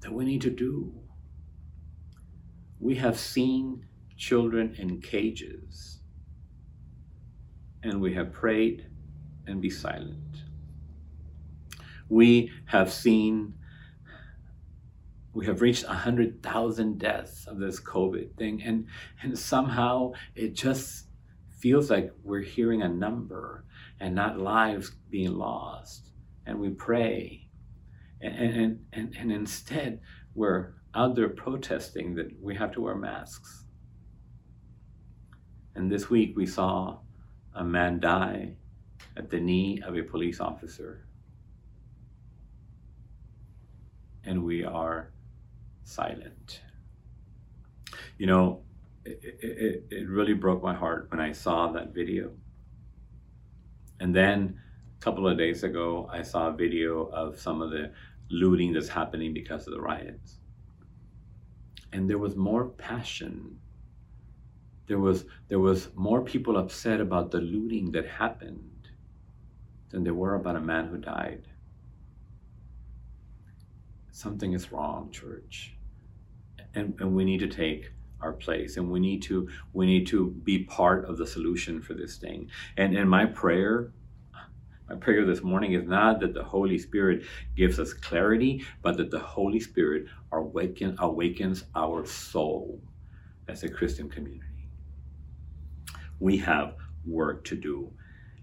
that 0.00 0.12
we 0.12 0.24
need 0.24 0.42
to 0.42 0.50
do. 0.50 0.92
We 2.78 2.96
have 2.96 3.18
seen 3.18 3.86
children 4.16 4.74
in 4.78 5.00
cages. 5.00 5.98
And 7.82 8.00
we 8.00 8.14
have 8.14 8.32
prayed 8.32 8.86
and 9.46 9.60
be 9.60 9.70
silent. 9.70 10.42
We 12.08 12.52
have 12.66 12.92
seen, 12.92 13.54
we 15.36 15.44
have 15.44 15.60
reached 15.60 15.86
100,000 15.86 16.98
deaths 16.98 17.46
of 17.46 17.58
this 17.58 17.78
COVID 17.78 18.38
thing, 18.38 18.62
and, 18.62 18.86
and 19.22 19.38
somehow 19.38 20.12
it 20.34 20.54
just 20.54 21.08
feels 21.50 21.90
like 21.90 22.10
we're 22.24 22.40
hearing 22.40 22.80
a 22.80 22.88
number 22.88 23.66
and 24.00 24.14
not 24.14 24.38
lives 24.38 24.92
being 25.10 25.34
lost. 25.34 26.10
And 26.46 26.58
we 26.58 26.70
pray. 26.70 27.48
And, 28.22 28.34
and, 28.34 28.80
and, 28.94 29.14
and 29.18 29.30
instead, 29.30 30.00
we're 30.34 30.72
out 30.94 31.14
there 31.14 31.28
protesting 31.28 32.14
that 32.14 32.28
we 32.40 32.54
have 32.54 32.72
to 32.72 32.80
wear 32.80 32.94
masks. 32.94 33.66
And 35.74 35.92
this 35.92 36.08
week 36.08 36.34
we 36.34 36.46
saw 36.46 37.00
a 37.54 37.62
man 37.62 38.00
die 38.00 38.54
at 39.18 39.28
the 39.28 39.40
knee 39.40 39.82
of 39.86 39.98
a 39.98 40.02
police 40.02 40.40
officer. 40.40 41.06
And 44.24 44.42
we 44.42 44.64
are 44.64 45.12
silent. 45.86 46.60
You 48.18 48.26
know, 48.26 48.62
it, 49.04 49.20
it, 49.22 49.84
it, 49.90 50.08
really 50.08 50.34
broke 50.34 50.62
my 50.62 50.74
heart 50.74 51.08
when 51.10 51.20
I 51.20 51.32
saw 51.32 51.72
that 51.72 51.94
video. 51.94 52.32
And 54.00 54.14
then 54.14 54.60
a 54.98 55.02
couple 55.02 55.26
of 55.28 55.38
days 55.38 55.62
ago, 55.62 56.08
I 56.12 56.22
saw 56.22 56.48
a 56.48 56.52
video 56.52 57.04
of 57.06 57.40
some 57.40 57.62
of 57.62 57.70
the 57.70 57.92
looting 58.30 58.72
that's 58.72 58.88
happening 58.88 59.32
because 59.32 59.66
of 59.66 59.74
the 59.74 59.80
riots. 59.80 60.38
And 61.92 62.10
there 62.10 62.18
was 62.18 62.36
more 62.36 62.66
passion 62.66 63.58
there 64.86 64.98
was 64.98 65.24
there 65.48 65.58
was 65.58 65.88
more 65.94 66.22
people 66.22 66.56
upset 66.56 67.00
about 67.00 67.30
the 67.30 67.40
looting 67.40 67.90
that 67.92 68.06
happened 68.06 68.88
than 69.90 70.04
there 70.04 70.14
were 70.14 70.34
about 70.34 70.56
a 70.56 70.60
man 70.60 70.86
who 70.86 70.98
died. 70.98 71.48
Something 74.12 74.52
is 74.52 74.72
wrong, 74.72 75.10
church. 75.10 75.75
And, 76.76 76.94
and 77.00 77.16
we 77.16 77.24
need 77.24 77.40
to 77.40 77.48
take 77.48 77.92
our 78.22 78.34
place 78.34 78.78
and 78.78 78.90
we 78.90 79.00
need 79.00 79.22
to 79.22 79.48
we 79.74 79.86
need 79.86 80.06
to 80.08 80.30
be 80.44 80.64
part 80.64 81.06
of 81.06 81.18
the 81.18 81.26
solution 81.26 81.82
for 81.82 81.94
this 81.94 82.18
thing. 82.18 82.50
And 82.76 82.96
and 82.96 83.10
my 83.10 83.26
prayer 83.26 83.92
my 84.88 84.96
prayer 84.96 85.26
this 85.26 85.42
morning 85.42 85.72
is 85.74 85.84
not 85.88 86.20
that 86.20 86.34
the 86.34 86.44
Holy 86.44 86.78
Spirit 86.78 87.24
gives 87.56 87.80
us 87.80 87.94
clarity, 87.94 88.64
but 88.82 88.98
that 88.98 89.10
the 89.10 89.20
Holy 89.20 89.60
Spirit 89.60 90.06
awaken, 90.32 90.96
awakens 91.00 91.64
our 91.74 92.06
soul 92.06 92.80
as 93.48 93.64
a 93.64 93.70
Christian 93.70 94.08
community 94.08 94.46
we 96.20 96.38
have 96.38 96.74
work 97.06 97.44
to 97.44 97.56
do. 97.56 97.92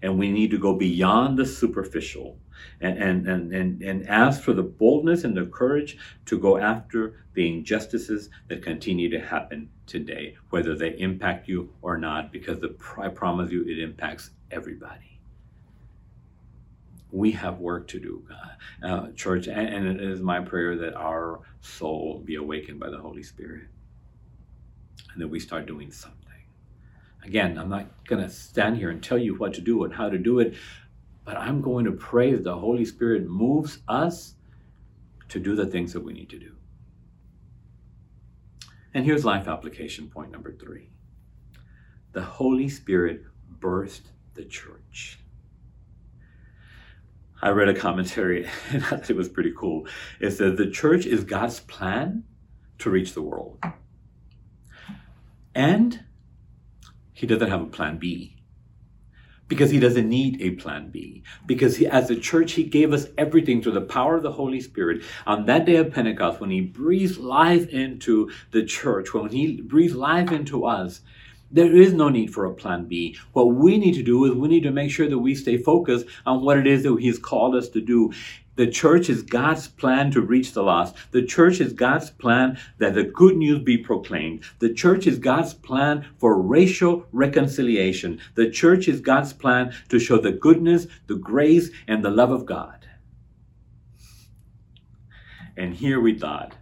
And 0.02 0.18
we 0.18 0.30
need 0.30 0.50
to 0.50 0.58
go 0.58 0.74
beyond 0.74 1.38
the 1.38 1.46
superficial 1.46 2.38
and, 2.80 2.98
and, 2.98 3.28
and, 3.28 3.52
and, 3.52 3.82
and 3.82 4.08
ask 4.08 4.42
for 4.42 4.52
the 4.52 4.62
boldness 4.62 5.24
and 5.24 5.36
the 5.36 5.46
courage 5.46 5.96
to 6.26 6.38
go 6.38 6.58
after 6.58 7.24
the 7.34 7.48
injustices 7.48 8.30
that 8.48 8.62
continue 8.62 9.08
to 9.10 9.20
happen 9.20 9.68
today, 9.86 10.36
whether 10.50 10.76
they 10.76 10.96
impact 10.98 11.48
you 11.48 11.70
or 11.82 11.98
not, 11.98 12.32
because 12.32 12.60
the, 12.60 12.74
I 12.98 13.08
promise 13.08 13.50
you 13.50 13.62
it 13.62 13.78
impacts 13.78 14.30
everybody. 14.50 15.20
We 17.10 17.30
have 17.32 17.58
work 17.58 17.86
to 17.88 18.00
do, 18.00 18.26
uh, 18.82 19.08
church, 19.12 19.46
and, 19.46 19.68
and 19.68 19.86
it 19.86 20.00
is 20.00 20.20
my 20.20 20.40
prayer 20.40 20.76
that 20.78 20.94
our 20.94 21.40
soul 21.60 22.20
be 22.24 22.34
awakened 22.34 22.80
by 22.80 22.90
the 22.90 22.98
Holy 22.98 23.22
Spirit 23.22 23.68
and 25.12 25.22
that 25.22 25.28
we 25.28 25.38
start 25.38 25.66
doing 25.66 25.90
something. 25.90 26.20
Again, 27.24 27.56
I'm 27.56 27.70
not 27.70 27.86
going 28.06 28.22
to 28.22 28.28
stand 28.28 28.76
here 28.76 28.90
and 28.90 29.02
tell 29.02 29.16
you 29.16 29.34
what 29.36 29.54
to 29.54 29.60
do 29.62 29.84
and 29.84 29.94
how 29.94 30.10
to 30.10 30.18
do 30.18 30.40
it, 30.40 30.54
but 31.24 31.36
I'm 31.36 31.60
going 31.60 31.84
to 31.86 31.92
pray 31.92 32.32
that 32.32 32.44
the 32.44 32.56
Holy 32.56 32.84
Spirit 32.84 33.26
moves 33.26 33.78
us 33.88 34.34
to 35.30 35.40
do 35.40 35.56
the 35.56 35.66
things 35.66 35.92
that 35.92 36.00
we 36.00 36.12
need 36.12 36.30
to 36.30 36.38
do. 36.38 36.54
And 38.92 39.04
here's 39.04 39.24
life 39.24 39.48
application 39.48 40.08
point 40.08 40.30
number 40.30 40.52
three 40.52 40.90
the 42.12 42.22
Holy 42.22 42.68
Spirit 42.68 43.24
birthed 43.58 44.12
the 44.34 44.44
church. 44.44 45.18
I 47.42 47.50
read 47.50 47.68
a 47.68 47.74
commentary 47.74 48.48
and 48.70 48.84
I 48.84 48.86
thought 48.86 49.10
it 49.10 49.16
was 49.16 49.28
pretty 49.28 49.52
cool. 49.56 49.86
It 50.20 50.30
said 50.30 50.56
the 50.56 50.70
church 50.70 51.06
is 51.06 51.24
God's 51.24 51.60
plan 51.60 52.24
to 52.78 52.90
reach 52.90 53.14
the 53.14 53.22
world. 53.22 53.58
And 55.54 56.04
he 57.12 57.26
doesn't 57.26 57.50
have 57.50 57.62
a 57.62 57.66
plan 57.66 57.98
B 57.98 58.33
because 59.54 59.70
he 59.70 59.78
doesn't 59.78 60.08
need 60.08 60.42
a 60.42 60.50
plan 60.50 60.90
B. 60.90 61.22
Because 61.46 61.76
he, 61.76 61.86
as 61.86 62.10
a 62.10 62.16
church, 62.16 62.52
he 62.52 62.64
gave 62.64 62.92
us 62.92 63.06
everything 63.16 63.62
through 63.62 63.72
the 63.72 63.80
power 63.80 64.16
of 64.16 64.24
the 64.24 64.32
Holy 64.32 64.60
Spirit. 64.60 65.02
On 65.26 65.46
that 65.46 65.64
day 65.64 65.76
of 65.76 65.92
Pentecost, 65.92 66.40
when 66.40 66.50
he 66.50 66.60
breathed 66.60 67.18
life 67.18 67.68
into 67.68 68.30
the 68.50 68.64
church, 68.64 69.14
when 69.14 69.28
he 69.28 69.60
breathed 69.60 69.94
life 69.94 70.32
into 70.32 70.64
us, 70.64 71.02
there 71.52 71.72
is 71.72 71.92
no 71.92 72.08
need 72.08 72.34
for 72.34 72.46
a 72.46 72.52
plan 72.52 72.86
B. 72.86 73.16
What 73.32 73.44
we 73.54 73.78
need 73.78 73.94
to 73.94 74.02
do 74.02 74.24
is 74.24 74.32
we 74.32 74.48
need 74.48 74.64
to 74.64 74.72
make 74.72 74.90
sure 74.90 75.08
that 75.08 75.18
we 75.18 75.36
stay 75.36 75.56
focused 75.56 76.06
on 76.26 76.42
what 76.42 76.58
it 76.58 76.66
is 76.66 76.82
that 76.82 76.96
he's 76.98 77.20
called 77.20 77.54
us 77.54 77.68
to 77.68 77.80
do. 77.80 78.12
The 78.56 78.68
church 78.68 79.10
is 79.10 79.22
God's 79.22 79.66
plan 79.66 80.10
to 80.12 80.20
reach 80.20 80.52
the 80.52 80.62
lost. 80.62 80.94
The 81.10 81.24
church 81.24 81.60
is 81.60 81.72
God's 81.72 82.10
plan 82.10 82.58
that 82.78 82.94
the 82.94 83.02
good 83.02 83.36
news 83.36 83.60
be 83.60 83.78
proclaimed. 83.78 84.44
The 84.60 84.72
church 84.72 85.06
is 85.06 85.18
God's 85.18 85.54
plan 85.54 86.06
for 86.18 86.40
racial 86.40 87.06
reconciliation. 87.10 88.20
The 88.34 88.50
church 88.50 88.86
is 88.86 89.00
God's 89.00 89.32
plan 89.32 89.74
to 89.88 89.98
show 89.98 90.18
the 90.18 90.32
goodness, 90.32 90.86
the 91.08 91.16
grace, 91.16 91.70
and 91.88 92.04
the 92.04 92.10
love 92.10 92.30
of 92.30 92.46
God. 92.46 92.86
And 95.56 95.74
here 95.74 96.00
we 96.00 96.18
thought 96.18 96.54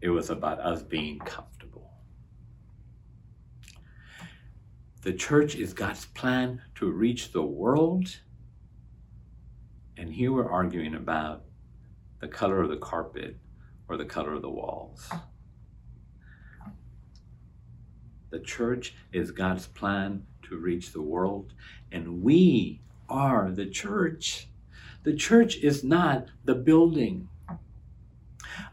it 0.00 0.10
was 0.10 0.30
about 0.30 0.60
us 0.60 0.82
being 0.82 1.18
comfortable. 1.18 1.90
The 5.02 5.12
church 5.12 5.54
is 5.54 5.72
God's 5.72 6.04
plan 6.06 6.60
to 6.76 6.90
reach 6.90 7.32
the 7.32 7.42
world 7.42 8.20
and 10.00 10.14
here 10.14 10.32
we're 10.32 10.50
arguing 10.50 10.94
about 10.94 11.42
the 12.20 12.28
color 12.28 12.62
of 12.62 12.70
the 12.70 12.76
carpet 12.78 13.36
or 13.86 13.98
the 13.98 14.04
color 14.06 14.32
of 14.32 14.40
the 14.40 14.48
walls. 14.48 15.10
The 18.30 18.38
church 18.38 18.94
is 19.12 19.30
God's 19.30 19.66
plan 19.66 20.24
to 20.44 20.56
reach 20.56 20.92
the 20.92 21.02
world, 21.02 21.52
and 21.92 22.22
we 22.22 22.80
are 23.10 23.50
the 23.50 23.66
church. 23.66 24.48
The 25.02 25.14
church 25.14 25.56
is 25.58 25.84
not 25.84 26.28
the 26.46 26.54
building. 26.54 27.28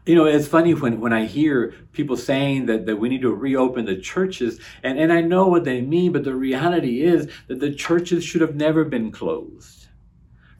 You 0.06 0.14
know, 0.14 0.24
it's 0.24 0.48
funny 0.48 0.72
when, 0.72 0.98
when 0.98 1.12
I 1.12 1.26
hear 1.26 1.74
people 1.92 2.16
saying 2.16 2.66
that, 2.66 2.86
that 2.86 2.96
we 2.96 3.10
need 3.10 3.22
to 3.22 3.34
reopen 3.34 3.84
the 3.84 3.96
churches, 3.96 4.60
and, 4.82 4.98
and 4.98 5.12
I 5.12 5.20
know 5.20 5.46
what 5.46 5.64
they 5.64 5.82
mean, 5.82 6.12
but 6.12 6.24
the 6.24 6.34
reality 6.34 7.02
is 7.02 7.28
that 7.48 7.60
the 7.60 7.74
churches 7.74 8.24
should 8.24 8.40
have 8.40 8.56
never 8.56 8.82
been 8.82 9.12
closed 9.12 9.77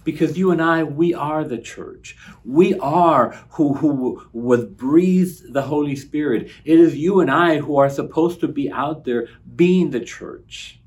because 0.09 0.39
you 0.39 0.53
and 0.53 0.63
I, 0.63 0.85
we 0.85 1.13
are 1.13 1.45
the 1.45 1.59
church. 1.59 2.17
We 2.43 2.79
are 2.79 3.33
who, 3.51 3.75
who 3.75 4.23
was 4.33 4.65
breathed 4.65 5.53
the 5.53 5.61
Holy 5.61 5.97
Spirit. 5.97 6.51
It 6.65 6.81
is 6.81 6.97
you 6.97 7.21
and 7.21 7.31
I 7.31 7.59
who 7.59 7.77
are 7.77 7.91
supposed 7.91 8.41
to 8.41 8.49
be 8.49 8.73
out 8.73 9.05
there 9.05 9.29
being 9.55 9.91
the 9.91 10.01
church, 10.01 10.81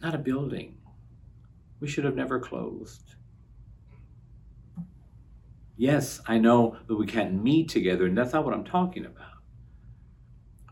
not 0.00 0.14
a 0.14 0.18
building. 0.18 0.78
We 1.78 1.88
should 1.88 2.04
have 2.04 2.16
never 2.16 2.40
closed. 2.40 3.04
Yes, 5.76 6.22
I 6.26 6.38
know 6.38 6.78
that 6.86 6.96
we 6.96 7.04
can't 7.04 7.42
meet 7.44 7.68
together, 7.68 8.06
and 8.06 8.16
that's 8.16 8.32
not 8.32 8.46
what 8.46 8.54
I'm 8.54 8.64
talking 8.64 9.04
about. 9.04 9.42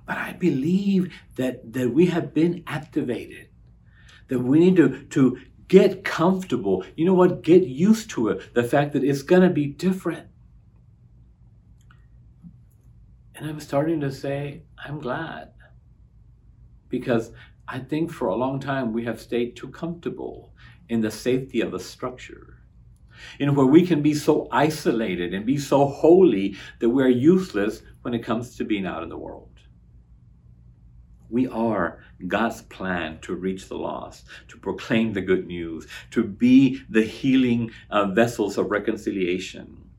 But 0.06 0.16
I 0.16 0.32
believe 0.32 1.12
that, 1.36 1.74
that 1.74 1.92
we 1.92 2.06
have 2.06 2.32
been 2.32 2.64
activated 2.66 3.48
that 4.28 4.38
we 4.38 4.58
need 4.58 4.76
to, 4.76 5.04
to 5.04 5.38
Get 5.68 6.04
comfortable. 6.04 6.84
You 6.96 7.06
know 7.06 7.14
what? 7.14 7.42
Get 7.42 7.64
used 7.64 8.10
to 8.10 8.28
it. 8.28 8.54
The 8.54 8.64
fact 8.64 8.92
that 8.92 9.04
it's 9.04 9.22
going 9.22 9.42
to 9.42 9.50
be 9.50 9.66
different. 9.66 10.28
And 13.34 13.48
I'm 13.48 13.60
starting 13.60 14.00
to 14.00 14.12
say, 14.12 14.62
I'm 14.84 15.00
glad. 15.00 15.52
Because 16.88 17.32
I 17.66 17.78
think 17.78 18.12
for 18.12 18.28
a 18.28 18.36
long 18.36 18.60
time 18.60 18.92
we 18.92 19.04
have 19.04 19.20
stayed 19.20 19.56
too 19.56 19.68
comfortable 19.68 20.52
in 20.88 21.00
the 21.00 21.10
safety 21.10 21.62
of 21.62 21.72
a 21.72 21.80
structure, 21.80 22.58
in 23.38 23.54
where 23.54 23.66
we 23.66 23.86
can 23.86 24.02
be 24.02 24.12
so 24.12 24.48
isolated 24.52 25.32
and 25.32 25.46
be 25.46 25.56
so 25.56 25.86
holy 25.86 26.56
that 26.80 26.90
we're 26.90 27.08
useless 27.08 27.82
when 28.02 28.12
it 28.12 28.22
comes 28.22 28.56
to 28.56 28.64
being 28.64 28.86
out 28.86 29.02
in 29.02 29.08
the 29.08 29.16
world. 29.16 29.48
We 31.34 31.48
are 31.48 31.98
God's 32.28 32.62
plan 32.62 33.18
to 33.22 33.34
reach 33.34 33.68
the 33.68 33.74
lost, 33.74 34.24
to 34.46 34.56
proclaim 34.56 35.14
the 35.14 35.20
good 35.20 35.48
news, 35.48 35.84
to 36.12 36.22
be 36.22 36.82
the 36.88 37.02
healing 37.02 37.72
uh, 37.90 38.04
vessels 38.06 38.56
of 38.56 38.70
reconciliation, 38.70 39.90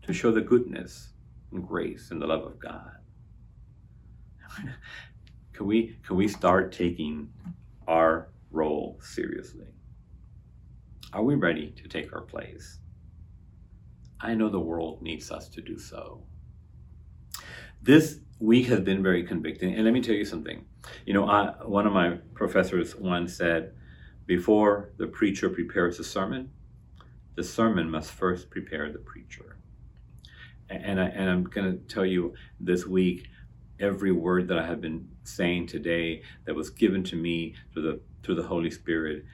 to 0.00 0.14
show 0.14 0.32
the 0.32 0.40
goodness 0.40 1.12
and 1.52 1.68
grace 1.68 2.10
and 2.10 2.22
the 2.22 2.26
love 2.26 2.44
of 2.46 2.58
God. 2.58 2.92
can 5.52 5.66
we 5.66 5.98
can 6.02 6.16
we 6.16 6.28
start 6.28 6.72
taking 6.72 7.28
our 7.86 8.30
role 8.50 8.98
seriously? 9.02 9.68
Are 11.12 11.22
we 11.22 11.34
ready 11.34 11.72
to 11.72 11.88
take 11.88 12.14
our 12.14 12.22
place? 12.22 12.78
I 14.18 14.32
know 14.32 14.48
the 14.48 14.58
world 14.58 15.02
needs 15.02 15.30
us 15.30 15.50
to 15.50 15.60
do 15.60 15.78
so. 15.78 16.22
This 17.84 18.20
week 18.38 18.66
has 18.66 18.78
been 18.78 19.02
very 19.02 19.24
convicting. 19.24 19.74
And 19.74 19.84
let 19.84 19.92
me 19.92 20.00
tell 20.00 20.14
you 20.14 20.24
something. 20.24 20.64
You 21.04 21.14
know, 21.14 21.28
I, 21.28 21.48
one 21.64 21.84
of 21.84 21.92
my 21.92 22.18
professors 22.32 22.94
once 22.94 23.34
said, 23.36 23.72
before 24.24 24.90
the 24.98 25.08
preacher 25.08 25.50
prepares 25.50 25.98
a 25.98 26.04
sermon, 26.04 26.50
the 27.34 27.42
sermon 27.42 27.90
must 27.90 28.12
first 28.12 28.50
prepare 28.50 28.92
the 28.92 29.00
preacher. 29.00 29.56
And, 30.70 31.00
I, 31.00 31.06
and 31.06 31.28
I'm 31.28 31.42
going 31.42 31.72
to 31.72 31.78
tell 31.92 32.06
you 32.06 32.34
this 32.60 32.86
week, 32.86 33.26
every 33.80 34.12
word 34.12 34.46
that 34.46 34.60
I 34.60 34.66
have 34.66 34.80
been 34.80 35.08
saying 35.24 35.66
today 35.66 36.22
that 36.44 36.54
was 36.54 36.70
given 36.70 37.02
to 37.02 37.16
me 37.16 37.56
through 37.72 37.82
the, 37.82 38.00
through 38.22 38.36
the 38.36 38.44
Holy 38.44 38.70
Spirit 38.70 39.24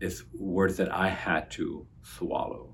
is 0.00 0.24
words 0.34 0.76
that 0.78 0.92
I 0.92 1.08
had 1.08 1.52
to 1.52 1.86
swallow. 2.02 2.71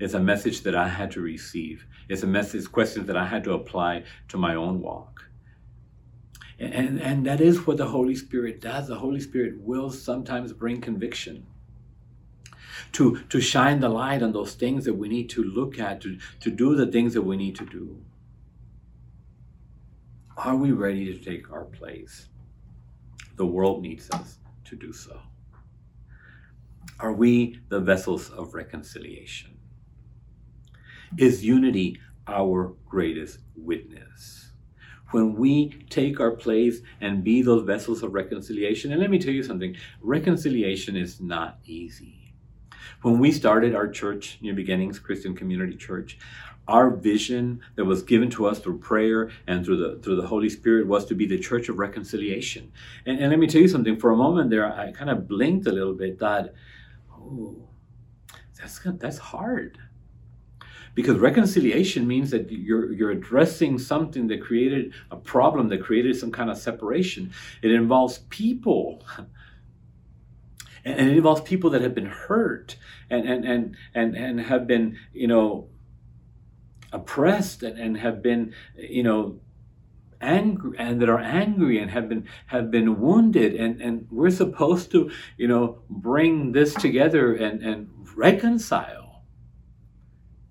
It's 0.00 0.14
a 0.14 0.20
message 0.20 0.62
that 0.62 0.74
I 0.74 0.88
had 0.88 1.10
to 1.12 1.20
receive. 1.20 1.86
It's 2.08 2.22
a 2.22 2.26
message, 2.26 2.72
questions 2.72 3.06
that 3.06 3.18
I 3.18 3.26
had 3.26 3.44
to 3.44 3.52
apply 3.52 4.04
to 4.28 4.38
my 4.38 4.54
own 4.54 4.80
walk. 4.80 5.24
And, 6.58 7.00
and, 7.00 7.26
that 7.26 7.40
is 7.40 7.66
what 7.66 7.76
the 7.76 7.86
Holy 7.86 8.14
Spirit 8.14 8.60
does. 8.60 8.88
The 8.88 8.98
Holy 8.98 9.20
Spirit 9.20 9.60
will 9.60 9.90
sometimes 9.90 10.52
bring 10.52 10.80
conviction. 10.80 11.46
To, 12.92 13.20
to 13.28 13.40
shine 13.40 13.80
the 13.80 13.88
light 13.88 14.22
on 14.22 14.32
those 14.32 14.54
things 14.54 14.84
that 14.84 14.94
we 14.94 15.08
need 15.08 15.30
to 15.30 15.44
look 15.44 15.78
at, 15.78 16.00
to, 16.02 16.18
to 16.40 16.50
do 16.50 16.74
the 16.74 16.86
things 16.86 17.14
that 17.14 17.22
we 17.22 17.36
need 17.36 17.56
to 17.56 17.66
do. 17.66 18.02
Are 20.36 20.56
we 20.56 20.72
ready 20.72 21.06
to 21.12 21.18
take 21.18 21.52
our 21.52 21.64
place? 21.64 22.28
The 23.36 23.46
world 23.46 23.82
needs 23.82 24.10
us 24.10 24.38
to 24.64 24.76
do 24.76 24.92
so. 24.92 25.20
Are 26.98 27.12
we 27.12 27.60
the 27.68 27.80
vessels 27.80 28.30
of 28.30 28.54
reconciliation? 28.54 29.59
Is 31.18 31.44
unity 31.44 31.98
our 32.28 32.72
greatest 32.88 33.40
witness? 33.56 34.52
When 35.10 35.34
we 35.34 35.70
take 35.90 36.20
our 36.20 36.30
place 36.30 36.82
and 37.00 37.24
be 37.24 37.42
those 37.42 37.64
vessels 37.64 38.04
of 38.04 38.14
reconciliation, 38.14 38.92
and 38.92 39.00
let 39.00 39.10
me 39.10 39.18
tell 39.18 39.34
you 39.34 39.42
something 39.42 39.74
reconciliation 40.00 40.96
is 40.96 41.20
not 41.20 41.58
easy. 41.66 42.32
When 43.02 43.18
we 43.18 43.32
started 43.32 43.74
our 43.74 43.88
church, 43.88 44.38
New 44.40 44.54
Beginnings 44.54 45.00
Christian 45.00 45.34
Community 45.34 45.76
Church, 45.76 46.16
our 46.68 46.90
vision 46.90 47.60
that 47.74 47.84
was 47.84 48.04
given 48.04 48.30
to 48.30 48.46
us 48.46 48.60
through 48.60 48.78
prayer 48.78 49.30
and 49.48 49.64
through 49.64 49.78
the 49.78 50.00
through 50.00 50.14
the 50.14 50.28
Holy 50.28 50.48
Spirit 50.48 50.86
was 50.86 51.04
to 51.06 51.16
be 51.16 51.26
the 51.26 51.38
church 51.38 51.68
of 51.68 51.80
reconciliation. 51.80 52.70
And, 53.04 53.18
and 53.18 53.30
let 53.30 53.40
me 53.40 53.48
tell 53.48 53.62
you 53.62 53.68
something. 53.68 53.98
For 53.98 54.12
a 54.12 54.16
moment 54.16 54.50
there, 54.50 54.72
I 54.72 54.92
kind 54.92 55.10
of 55.10 55.26
blinked 55.26 55.66
a 55.66 55.72
little 55.72 55.94
bit. 55.94 56.20
Thought, 56.20 56.50
oh, 57.12 57.68
that's 58.56 58.78
that's 58.98 59.18
hard 59.18 59.78
because 60.94 61.18
reconciliation 61.18 62.06
means 62.06 62.30
that 62.30 62.50
you're 62.50 62.92
you're 62.92 63.10
addressing 63.10 63.78
something 63.78 64.26
that 64.28 64.42
created 64.42 64.92
a 65.10 65.16
problem 65.16 65.68
that 65.68 65.82
created 65.82 66.16
some 66.16 66.32
kind 66.32 66.50
of 66.50 66.58
separation. 66.58 67.32
It 67.62 67.70
involves 67.70 68.18
people. 68.30 69.04
And, 70.82 71.10
it 71.10 71.16
involves 71.16 71.42
people 71.42 71.70
that 71.70 71.82
have 71.82 71.94
been 71.94 72.06
hurt 72.06 72.76
and 73.10 73.28
and 73.28 73.44
and 73.44 73.76
and, 73.94 74.16
and 74.16 74.40
have 74.40 74.66
been 74.66 74.98
you 75.12 75.26
know 75.26 75.68
oppressed 76.92 77.62
and, 77.62 77.78
and 77.78 77.96
have 77.98 78.22
been 78.22 78.54
you 78.76 79.02
know 79.02 79.40
angry 80.20 80.76
and 80.78 81.00
that 81.00 81.08
are 81.08 81.18
angry 81.20 81.78
and 81.78 81.90
have 81.90 82.08
been 82.08 82.26
have 82.46 82.70
been 82.70 83.00
wounded. 83.00 83.54
And 83.54 83.80
and 83.80 84.06
we're 84.10 84.30
supposed 84.30 84.90
to 84.92 85.10
you 85.36 85.48
know 85.48 85.82
bring 85.88 86.52
this 86.52 86.74
together 86.74 87.34
and 87.34 87.62
and 87.62 87.88
reconcile 88.16 89.09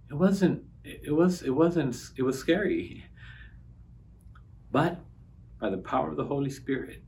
it 0.09 0.15
wasn't 0.15 0.63
it 0.83 1.13
was 1.13 1.43
it 1.43 1.51
wasn't 1.51 1.95
it 2.17 2.23
was 2.23 2.37
scary. 2.39 3.05
But 4.71 4.99
by 5.59 5.69
the 5.69 5.77
power 5.77 6.09
of 6.09 6.17
the 6.17 6.25
holy 6.25 6.49
spirit 6.49 7.03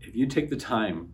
if 0.00 0.14
you 0.14 0.26
take 0.26 0.48
the 0.48 0.56
time 0.56 1.12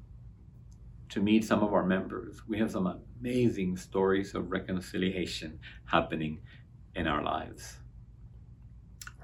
to 1.09 1.21
meet 1.21 1.45
some 1.45 1.63
of 1.63 1.73
our 1.73 1.85
members 1.85 2.43
we 2.47 2.59
have 2.59 2.71
some 2.71 2.87
amazing 3.21 3.77
stories 3.77 4.35
of 4.35 4.51
reconciliation 4.51 5.59
happening 5.87 6.41
in 6.95 7.07
our 7.07 7.23
lives. 7.23 7.79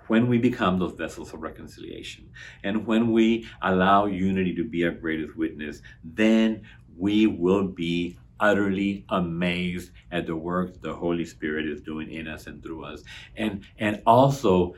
When 0.09 0.29
we 0.29 0.38
become 0.38 0.79
those 0.79 0.92
vessels 0.92 1.33
of 1.33 1.42
reconciliation 1.42 2.31
and 2.64 2.87
when 2.87 3.12
we 3.12 3.46
allow 3.62 4.07
unity 4.07 4.55
to 4.57 4.64
be 4.64 4.85
our 4.85 4.90
greatest 4.90 5.37
witness 5.37 5.83
then 6.03 6.62
we 6.96 7.27
will 7.27 7.68
be 7.68 8.18
utterly 8.42 9.07
amazed 9.09 9.92
at 10.11 10.26
the 10.26 10.37
work 10.37 10.83
the 10.83 10.92
Holy 10.92 11.24
Spirit 11.24 11.66
is 11.66 11.81
doing 11.81 12.11
in 12.11 12.26
us 12.26 12.46
and 12.46 12.62
through 12.62 12.85
us. 12.85 13.02
And, 13.37 13.64
and 13.78 14.02
also, 14.05 14.74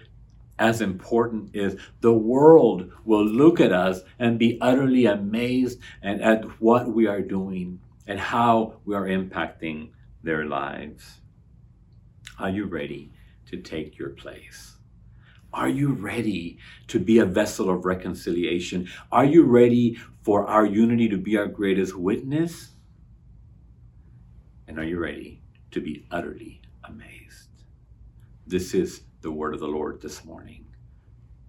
as 0.59 0.81
important 0.81 1.57
is 1.57 1.77
the 2.00 2.12
world 2.12 2.92
will 3.05 3.24
look 3.24 3.61
at 3.61 3.72
us 3.72 4.03
and 4.18 4.38
be 4.38 4.59
utterly 4.61 5.07
amazed 5.07 5.81
and 6.03 6.22
at 6.22 6.44
what 6.61 6.88
we 6.88 7.07
are 7.07 7.22
doing 7.22 7.81
and 8.07 8.20
how 8.20 8.77
we 8.85 8.94
are 8.94 9.07
impacting 9.07 9.88
their 10.22 10.44
lives. 10.44 11.20
Are 12.38 12.50
you 12.50 12.66
ready 12.66 13.12
to 13.46 13.57
take 13.57 13.98
your 13.98 14.11
place? 14.11 14.77
Are 15.53 15.68
you 15.68 15.92
ready 15.92 16.59
to 16.88 16.98
be 16.98 17.18
a 17.18 17.24
vessel 17.24 17.70
of 17.70 17.85
reconciliation? 17.85 18.88
Are 19.11 19.24
you 19.24 19.44
ready 19.44 19.98
for 20.22 20.46
our 20.46 20.66
unity 20.66 21.09
to 21.09 21.16
be 21.16 21.37
our 21.37 21.46
greatest 21.46 21.96
witness? 21.96 22.73
And 24.74 24.82
are 24.82 24.88
you 24.88 24.98
ready 24.98 25.40
to 25.70 25.80
be 25.80 26.04
utterly 26.10 26.60
amazed? 26.82 27.62
This 28.44 28.74
is 28.74 29.02
the 29.20 29.30
word 29.30 29.54
of 29.54 29.60
the 29.60 29.68
Lord 29.68 30.02
this 30.02 30.24
morning. 30.24 30.66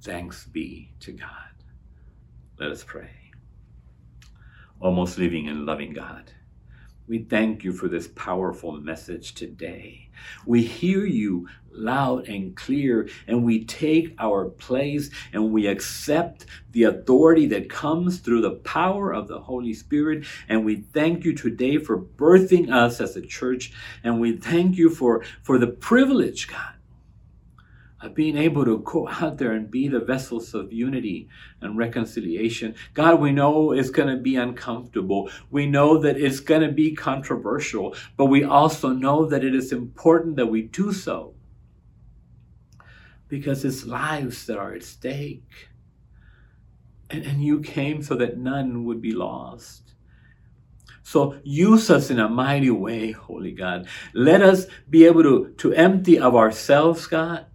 Thanks 0.04 0.46
be 0.46 0.92
to 1.00 1.12
God. 1.12 1.56
Let 2.60 2.70
us 2.70 2.84
pray. 2.84 3.10
Almost 4.80 5.18
living 5.18 5.48
and 5.48 5.66
loving 5.66 5.92
God. 5.92 6.32
We 7.08 7.20
thank 7.20 7.64
you 7.64 7.72
for 7.72 7.88
this 7.88 8.08
powerful 8.08 8.72
message 8.72 9.36
today. 9.36 10.10
We 10.46 10.64
hear 10.64 11.06
you 11.06 11.48
loud 11.72 12.28
and 12.28 12.56
clear, 12.56 13.10
and 13.28 13.44
we 13.44 13.66
take 13.66 14.16
our 14.18 14.46
place 14.46 15.12
and 15.34 15.52
we 15.52 15.68
accept 15.68 16.46
the 16.72 16.84
authority 16.84 17.46
that 17.48 17.70
comes 17.70 18.20
through 18.20 18.42
the 18.42 18.56
power 18.56 19.14
of 19.14 19.28
the 19.28 19.40
Holy 19.40 19.74
Spirit. 19.74 20.26
And 20.48 20.66
we 20.66 20.78
thank 20.78 21.26
you 21.26 21.34
today 21.34 21.78
for 21.78 22.00
birthing 22.00 22.72
us 22.72 23.00
as 23.00 23.16
a 23.16 23.22
church, 23.22 23.74
and 24.04 24.20
we 24.20 24.38
thank 24.38 24.78
you 24.78 24.90
for, 24.90 25.24
for 25.44 25.60
the 25.60 25.68
privilege, 25.68 26.48
God, 26.48 26.75
being 28.14 28.38
able 28.38 28.66
to 28.66 28.80
go 28.80 29.08
out 29.22 29.38
there 29.38 29.52
and 29.52 29.72
be 29.72 29.88
the 29.88 30.00
vessels 30.00 30.54
of 30.54 30.72
unity 30.72 31.28
and 31.62 31.78
reconciliation. 31.78 32.76
God, 32.94 33.20
we 33.20 33.32
know 33.32 33.72
it's 33.72 33.90
going 33.90 34.16
to 34.16 34.22
be 34.22 34.36
uncomfortable. 34.36 35.30
We 35.50 35.66
know 35.66 35.98
that 36.00 36.18
it's 36.18 36.40
going 36.40 36.62
to 36.62 36.72
be 36.72 36.96
controversial, 36.96 37.96
but 38.18 38.26
we 38.26 38.44
also 38.44 38.90
know 38.90 39.26
that 39.26 39.44
it 39.44 39.56
is 39.56 39.72
important 39.72 40.36
that 40.36 40.48
we 40.48 40.62
do 40.62 40.94
so 40.94 41.34
because 43.28 43.66
it's 43.66 43.86
lives 43.86 44.46
that 44.46 44.58
are 44.58 44.74
at 44.74 44.84
stake. 44.84 45.70
And, 47.10 47.24
and 47.24 47.44
you 47.44 47.62
came 47.62 48.02
so 48.02 48.16
that 48.16 48.38
none 48.38 48.86
would 48.86 49.02
be 49.02 49.12
lost. 49.12 49.94
So 51.04 51.38
use 51.44 51.92
us 51.92 52.10
in 52.10 52.20
a 52.20 52.28
mighty 52.28 52.72
way, 52.72 53.12
Holy 53.12 53.52
God. 53.52 53.88
Let 54.14 54.42
us 54.42 54.66
be 54.90 55.06
able 55.06 55.22
to, 55.22 55.54
to 55.58 55.74
empty 55.74 56.18
of 56.18 56.36
ourselves, 56.36 57.06
God, 57.06 57.46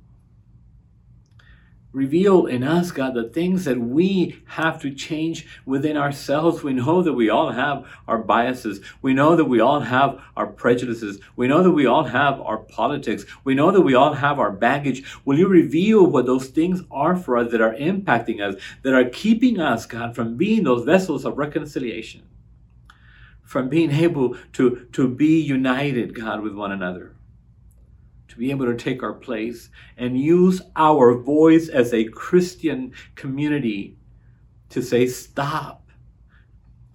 Reveal 1.93 2.47
in 2.47 2.63
us, 2.63 2.93
God, 2.93 3.15
the 3.15 3.29
things 3.29 3.65
that 3.65 3.81
we 3.81 4.41
have 4.47 4.81
to 4.83 4.95
change 4.95 5.49
within 5.67 5.97
ourselves. 5.97 6.63
We 6.63 6.73
know 6.73 7.03
that 7.03 7.15
we 7.15 7.29
all 7.29 7.51
have 7.51 7.85
our 8.07 8.19
biases. 8.19 8.81
We 9.03 9.13
know 9.13 9.35
that 9.35 9.47
we 9.47 9.59
all 9.59 9.81
have 9.81 10.23
our 10.37 10.47
prejudices. 10.47 11.19
We 11.35 11.49
know 11.49 11.65
that 11.65 11.73
we 11.73 11.87
all 11.87 12.05
have 12.05 12.41
our 12.43 12.59
politics. 12.59 13.25
We 13.43 13.57
know 13.57 13.73
that 13.73 13.81
we 13.81 13.95
all 13.95 14.13
have 14.13 14.39
our 14.39 14.53
baggage. 14.53 15.03
Will 15.25 15.37
you 15.37 15.49
reveal 15.49 16.07
what 16.07 16.27
those 16.27 16.47
things 16.47 16.83
are 16.93 17.17
for 17.17 17.37
us 17.37 17.51
that 17.51 17.61
are 17.61 17.75
impacting 17.75 18.41
us, 18.41 18.61
that 18.83 18.95
are 18.95 19.11
keeping 19.11 19.59
us, 19.59 19.85
God, 19.85 20.15
from 20.15 20.37
being 20.37 20.63
those 20.63 20.85
vessels 20.85 21.25
of 21.25 21.39
reconciliation, 21.39 22.23
from 23.43 23.69
being 23.69 23.91
able 23.91 24.37
to, 24.53 24.87
to 24.93 25.09
be 25.09 25.41
united, 25.41 26.15
God, 26.15 26.41
with 26.41 26.55
one 26.55 26.71
another? 26.71 27.17
Be 28.41 28.51
able 28.51 28.65
to 28.65 28.75
take 28.75 29.03
our 29.03 29.13
place 29.13 29.69
and 29.99 30.19
use 30.19 30.63
our 30.75 31.15
voice 31.15 31.69
as 31.69 31.93
a 31.93 32.05
Christian 32.05 32.91
community 33.15 33.99
to 34.71 34.83
say, 34.83 35.07
stop. 35.07 35.91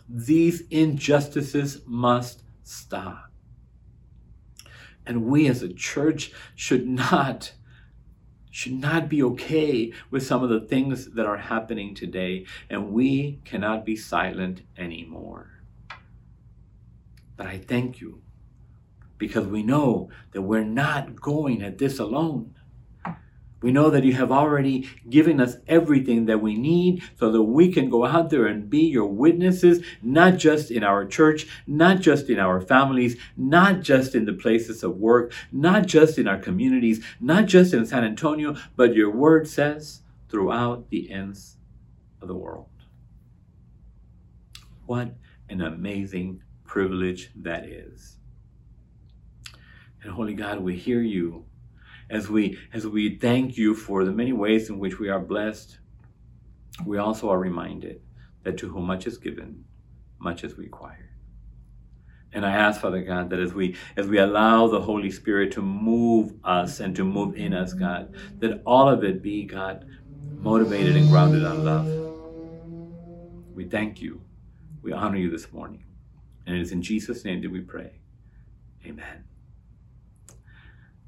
These 0.10 0.64
injustices 0.72 1.82
must 1.86 2.42
stop. 2.64 3.32
And 5.06 5.26
we 5.26 5.48
as 5.48 5.62
a 5.62 5.72
church 5.72 6.32
should 6.56 6.88
not 6.88 7.54
should 8.50 8.74
not 8.74 9.10
be 9.10 9.22
okay 9.22 9.92
with 10.10 10.26
some 10.26 10.42
of 10.42 10.50
the 10.50 10.62
things 10.62 11.12
that 11.12 11.26
are 11.26 11.38
happening 11.38 11.94
today 11.94 12.46
and 12.70 12.92
we 12.92 13.40
cannot 13.44 13.86
be 13.86 13.98
silent 13.98 14.62
anymore. 14.78 15.52
But 17.36 17.48
I 17.48 17.58
thank 17.58 18.00
you 18.00 18.22
because 19.18 19.48
we 19.48 19.64
know 19.64 20.10
that 20.32 20.42
we're 20.42 20.64
not 20.64 21.20
going 21.20 21.62
at 21.62 21.78
this 21.78 22.00
alone. 22.00 22.56
We 23.62 23.72
know 23.72 23.90
that 23.90 24.04
you 24.04 24.14
have 24.14 24.32
already 24.32 24.88
given 25.10 25.42
us 25.42 25.58
everything 25.68 26.26
that 26.26 26.40
we 26.40 26.56
need 26.56 27.02
so 27.18 27.32
that 27.32 27.42
we 27.42 27.72
can 27.72 27.90
go 27.90 28.06
out 28.06 28.30
there 28.30 28.46
and 28.46 28.70
be 28.70 28.82
your 28.82 29.08
witnesses, 29.08 29.84
not 30.04 30.38
just 30.38 30.70
in 30.70 30.84
our 30.84 31.04
church, 31.04 31.48
not 31.66 32.00
just 32.00 32.30
in 32.30 32.38
our 32.38 32.62
families, 32.62 33.18
not 33.36 33.82
just 33.82 34.14
in 34.14 34.26
the 34.26 34.34
places 34.34 34.84
of 34.84 34.98
work, 34.98 35.34
not 35.52 35.88
just 35.88 36.20
in 36.20 36.28
our 36.28 36.38
communities, 36.38 37.04
not 37.20 37.46
just 37.46 37.74
in 37.74 37.88
San 37.88 38.04
Antonio, 38.04 38.56
but 38.76 38.94
your 38.94 39.10
word 39.10 39.48
says 39.48 40.02
throughout 40.30 40.90
the 40.90 41.10
ends 41.10 41.58
of 42.22 42.28
the 42.28 42.36
world. 42.36 42.68
What 44.86 45.16
an 45.50 45.62
amazing 45.62 46.44
privilege 46.66 47.32
that 47.36 47.66
is. 47.66 48.18
And 50.06 50.14
Holy 50.14 50.36
God, 50.36 50.60
we 50.60 50.76
hear 50.76 51.02
you 51.02 51.46
as 52.12 52.30
we 52.30 52.60
as 52.72 52.86
we 52.86 53.18
thank 53.18 53.58
you 53.58 53.74
for 53.74 54.06
the 54.06 54.12
many 54.12 54.34
ways 54.34 54.70
in 54.70 54.78
which 54.78 55.00
we 55.00 55.10
are 55.10 55.20
blessed. 55.20 55.80
We 56.86 57.00
also 57.00 57.32
are 57.32 57.40
reminded 57.40 58.02
that 58.44 58.56
to 58.60 58.70
whom 58.70 58.86
much 58.86 59.08
is 59.08 59.18
given, 59.18 59.66
much 60.20 60.44
is 60.44 60.60
required. 60.60 61.10
And 62.34 62.46
I 62.46 62.52
ask, 62.52 62.82
Father 62.82 63.02
God, 63.02 63.32
that 63.32 63.40
as 63.40 63.56
we 63.56 63.78
as 63.98 64.06
we 64.06 64.20
allow 64.20 64.68
the 64.68 64.80
Holy 64.80 65.10
Spirit 65.10 65.52
to 65.54 65.64
move 65.64 66.36
us 66.44 66.80
and 66.82 66.96
to 66.98 67.04
move 67.04 67.36
in 67.36 67.56
us, 67.56 67.74
God, 67.74 68.14
that 68.42 68.62
all 68.64 68.88
of 68.88 69.04
it 69.04 69.24
be, 69.24 69.46
God, 69.46 69.86
motivated 70.38 70.98
and 70.98 71.10
grounded 71.10 71.44
on 71.44 71.66
love. 71.66 71.88
We 73.56 73.66
thank 73.66 74.02
you. 74.02 74.22
We 74.84 74.92
honor 74.92 75.18
you 75.18 75.32
this 75.32 75.52
morning. 75.52 75.84
And 76.46 76.56
it 76.56 76.62
is 76.62 76.72
in 76.72 76.84
Jesus' 76.84 77.26
name 77.26 77.42
that 77.42 77.50
we 77.50 77.62
pray. 77.62 78.02
Amen. 78.86 79.24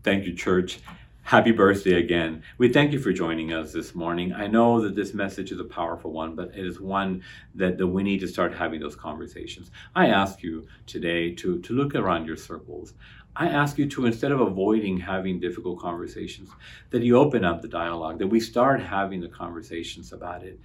Thank 0.07 0.25
you, 0.25 0.33
church. 0.33 0.79
Happy 1.23 1.51
birthday 1.51 1.95
again. 1.95 2.41
We 2.57 2.71
thank 2.71 2.93
you 2.93 2.99
for 2.99 3.11
joining 3.11 3.51
us 3.51 3.73
this 3.73 3.93
morning. 3.93 4.31
I 4.31 4.47
know 4.47 4.79
that 4.79 4.95
this 4.95 5.13
message 5.13 5.51
is 5.51 5.59
a 5.59 5.65
powerful 5.65 6.13
one, 6.13 6.33
but 6.33 6.55
it 6.55 6.65
is 6.65 6.79
one 6.79 7.23
that, 7.55 7.77
that 7.77 7.87
we 7.87 8.03
need 8.03 8.21
to 8.21 8.27
start 8.29 8.55
having 8.55 8.79
those 8.79 8.95
conversations. 8.95 9.69
I 9.97 10.07
ask 10.07 10.41
you 10.41 10.65
today 10.85 11.35
to, 11.35 11.59
to 11.59 11.73
look 11.73 11.93
around 11.93 12.25
your 12.25 12.37
circles. 12.37 12.93
I 13.35 13.49
ask 13.49 13.77
you 13.77 13.85
to, 13.89 14.05
instead 14.05 14.31
of 14.31 14.39
avoiding 14.39 14.95
having 14.95 15.41
difficult 15.41 15.77
conversations, 15.81 16.51
that 16.91 17.03
you 17.03 17.17
open 17.17 17.43
up 17.43 17.61
the 17.61 17.67
dialogue, 17.67 18.17
that 18.19 18.27
we 18.27 18.39
start 18.39 18.79
having 18.79 19.19
the 19.19 19.27
conversations 19.27 20.13
about 20.13 20.41
it, 20.41 20.57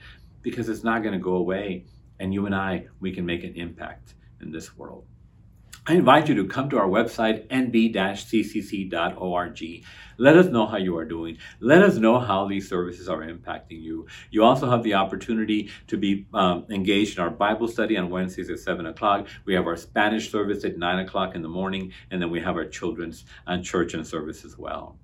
because 0.42 0.68
it's 0.68 0.84
not 0.84 1.02
going 1.02 1.14
to 1.14 1.18
go 1.18 1.34
away. 1.34 1.84
And 2.20 2.32
you 2.32 2.46
and 2.46 2.54
I, 2.54 2.86
we 3.00 3.10
can 3.10 3.26
make 3.26 3.42
an 3.42 3.56
impact 3.56 4.14
in 4.40 4.52
this 4.52 4.76
world. 4.76 5.04
I 5.84 5.94
invite 5.94 6.28
you 6.28 6.36
to 6.36 6.46
come 6.46 6.70
to 6.70 6.78
our 6.78 6.86
website, 6.86 7.48
nb-ccc.org. 7.48 7.84
Let 10.16 10.36
us 10.36 10.46
know 10.46 10.64
how 10.64 10.76
you 10.76 10.96
are 10.96 11.04
doing. 11.04 11.38
Let 11.58 11.82
us 11.82 11.96
know 11.96 12.20
how 12.20 12.46
these 12.46 12.68
services 12.68 13.08
are 13.08 13.22
impacting 13.22 13.82
you. 13.82 14.06
You 14.30 14.44
also 14.44 14.70
have 14.70 14.84
the 14.84 14.94
opportunity 14.94 15.70
to 15.88 15.96
be 15.96 16.28
um, 16.34 16.66
engaged 16.70 17.18
in 17.18 17.24
our 17.24 17.30
Bible 17.30 17.66
study 17.66 17.96
on 17.96 18.10
Wednesdays 18.10 18.48
at 18.48 18.60
7 18.60 18.86
o'clock. 18.86 19.26
We 19.44 19.54
have 19.54 19.66
our 19.66 19.76
Spanish 19.76 20.30
service 20.30 20.64
at 20.64 20.78
9 20.78 20.98
o'clock 21.00 21.34
in 21.34 21.42
the 21.42 21.48
morning, 21.48 21.92
and 22.12 22.22
then 22.22 22.30
we 22.30 22.38
have 22.42 22.54
our 22.54 22.66
children's 22.66 23.24
and 23.48 23.64
church 23.64 23.92
and 23.94 24.06
service 24.06 24.44
as 24.44 24.56
well. 24.56 24.96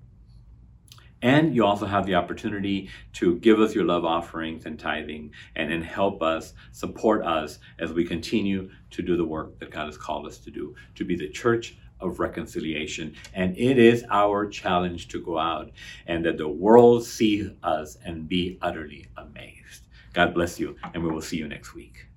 And 1.23 1.55
you 1.55 1.65
also 1.65 1.87
have 1.87 2.07
the 2.07 2.15
opportunity 2.15 2.91
to 3.15 3.37
give 3.37 3.61
us 3.61 3.75
your 3.75 3.85
love 3.85 4.05
offerings 4.05 4.67
and 4.67 4.79
tithing 4.79 5.33
and, 5.57 5.73
and 5.73 5.85
help 5.85 6.23
us, 6.23 6.55
support 6.73 7.25
us 7.25 7.59
as 7.79 7.93
we 7.93 8.05
continue 8.05 8.71
to 8.91 9.03
do 9.03 9.17
the 9.17 9.25
work 9.25 9.59
that 9.59 9.71
God 9.71 9.87
has 9.87 9.97
called 9.97 10.27
us 10.27 10.39
to 10.39 10.51
do, 10.51 10.75
to 10.95 11.05
be 11.05 11.17
the 11.17 11.29
church 11.29 11.77
of 12.01 12.21
reconciliation. 12.21 13.15
And 13.35 13.57
it 13.59 13.79
is 13.79 14.05
our 14.11 14.47
challenge 14.47 15.09
to 15.09 15.21
go 15.21 15.39
out 15.39 15.73
and 16.07 16.25
that 16.25 16.39
the 16.39 16.49
world 16.49 17.05
see 17.05 17.51
us 17.63 17.99
and 18.05 18.29
be 18.29 18.59
utterly 18.63 19.07
amazed. 19.17 19.89
God 20.13 20.35
bless 20.35 20.59
you, 20.59 20.77
and 20.95 21.03
we 21.03 21.11
will 21.11 21.21
see 21.21 21.37
you 21.37 21.49
next 21.49 21.75
week. 21.75 22.08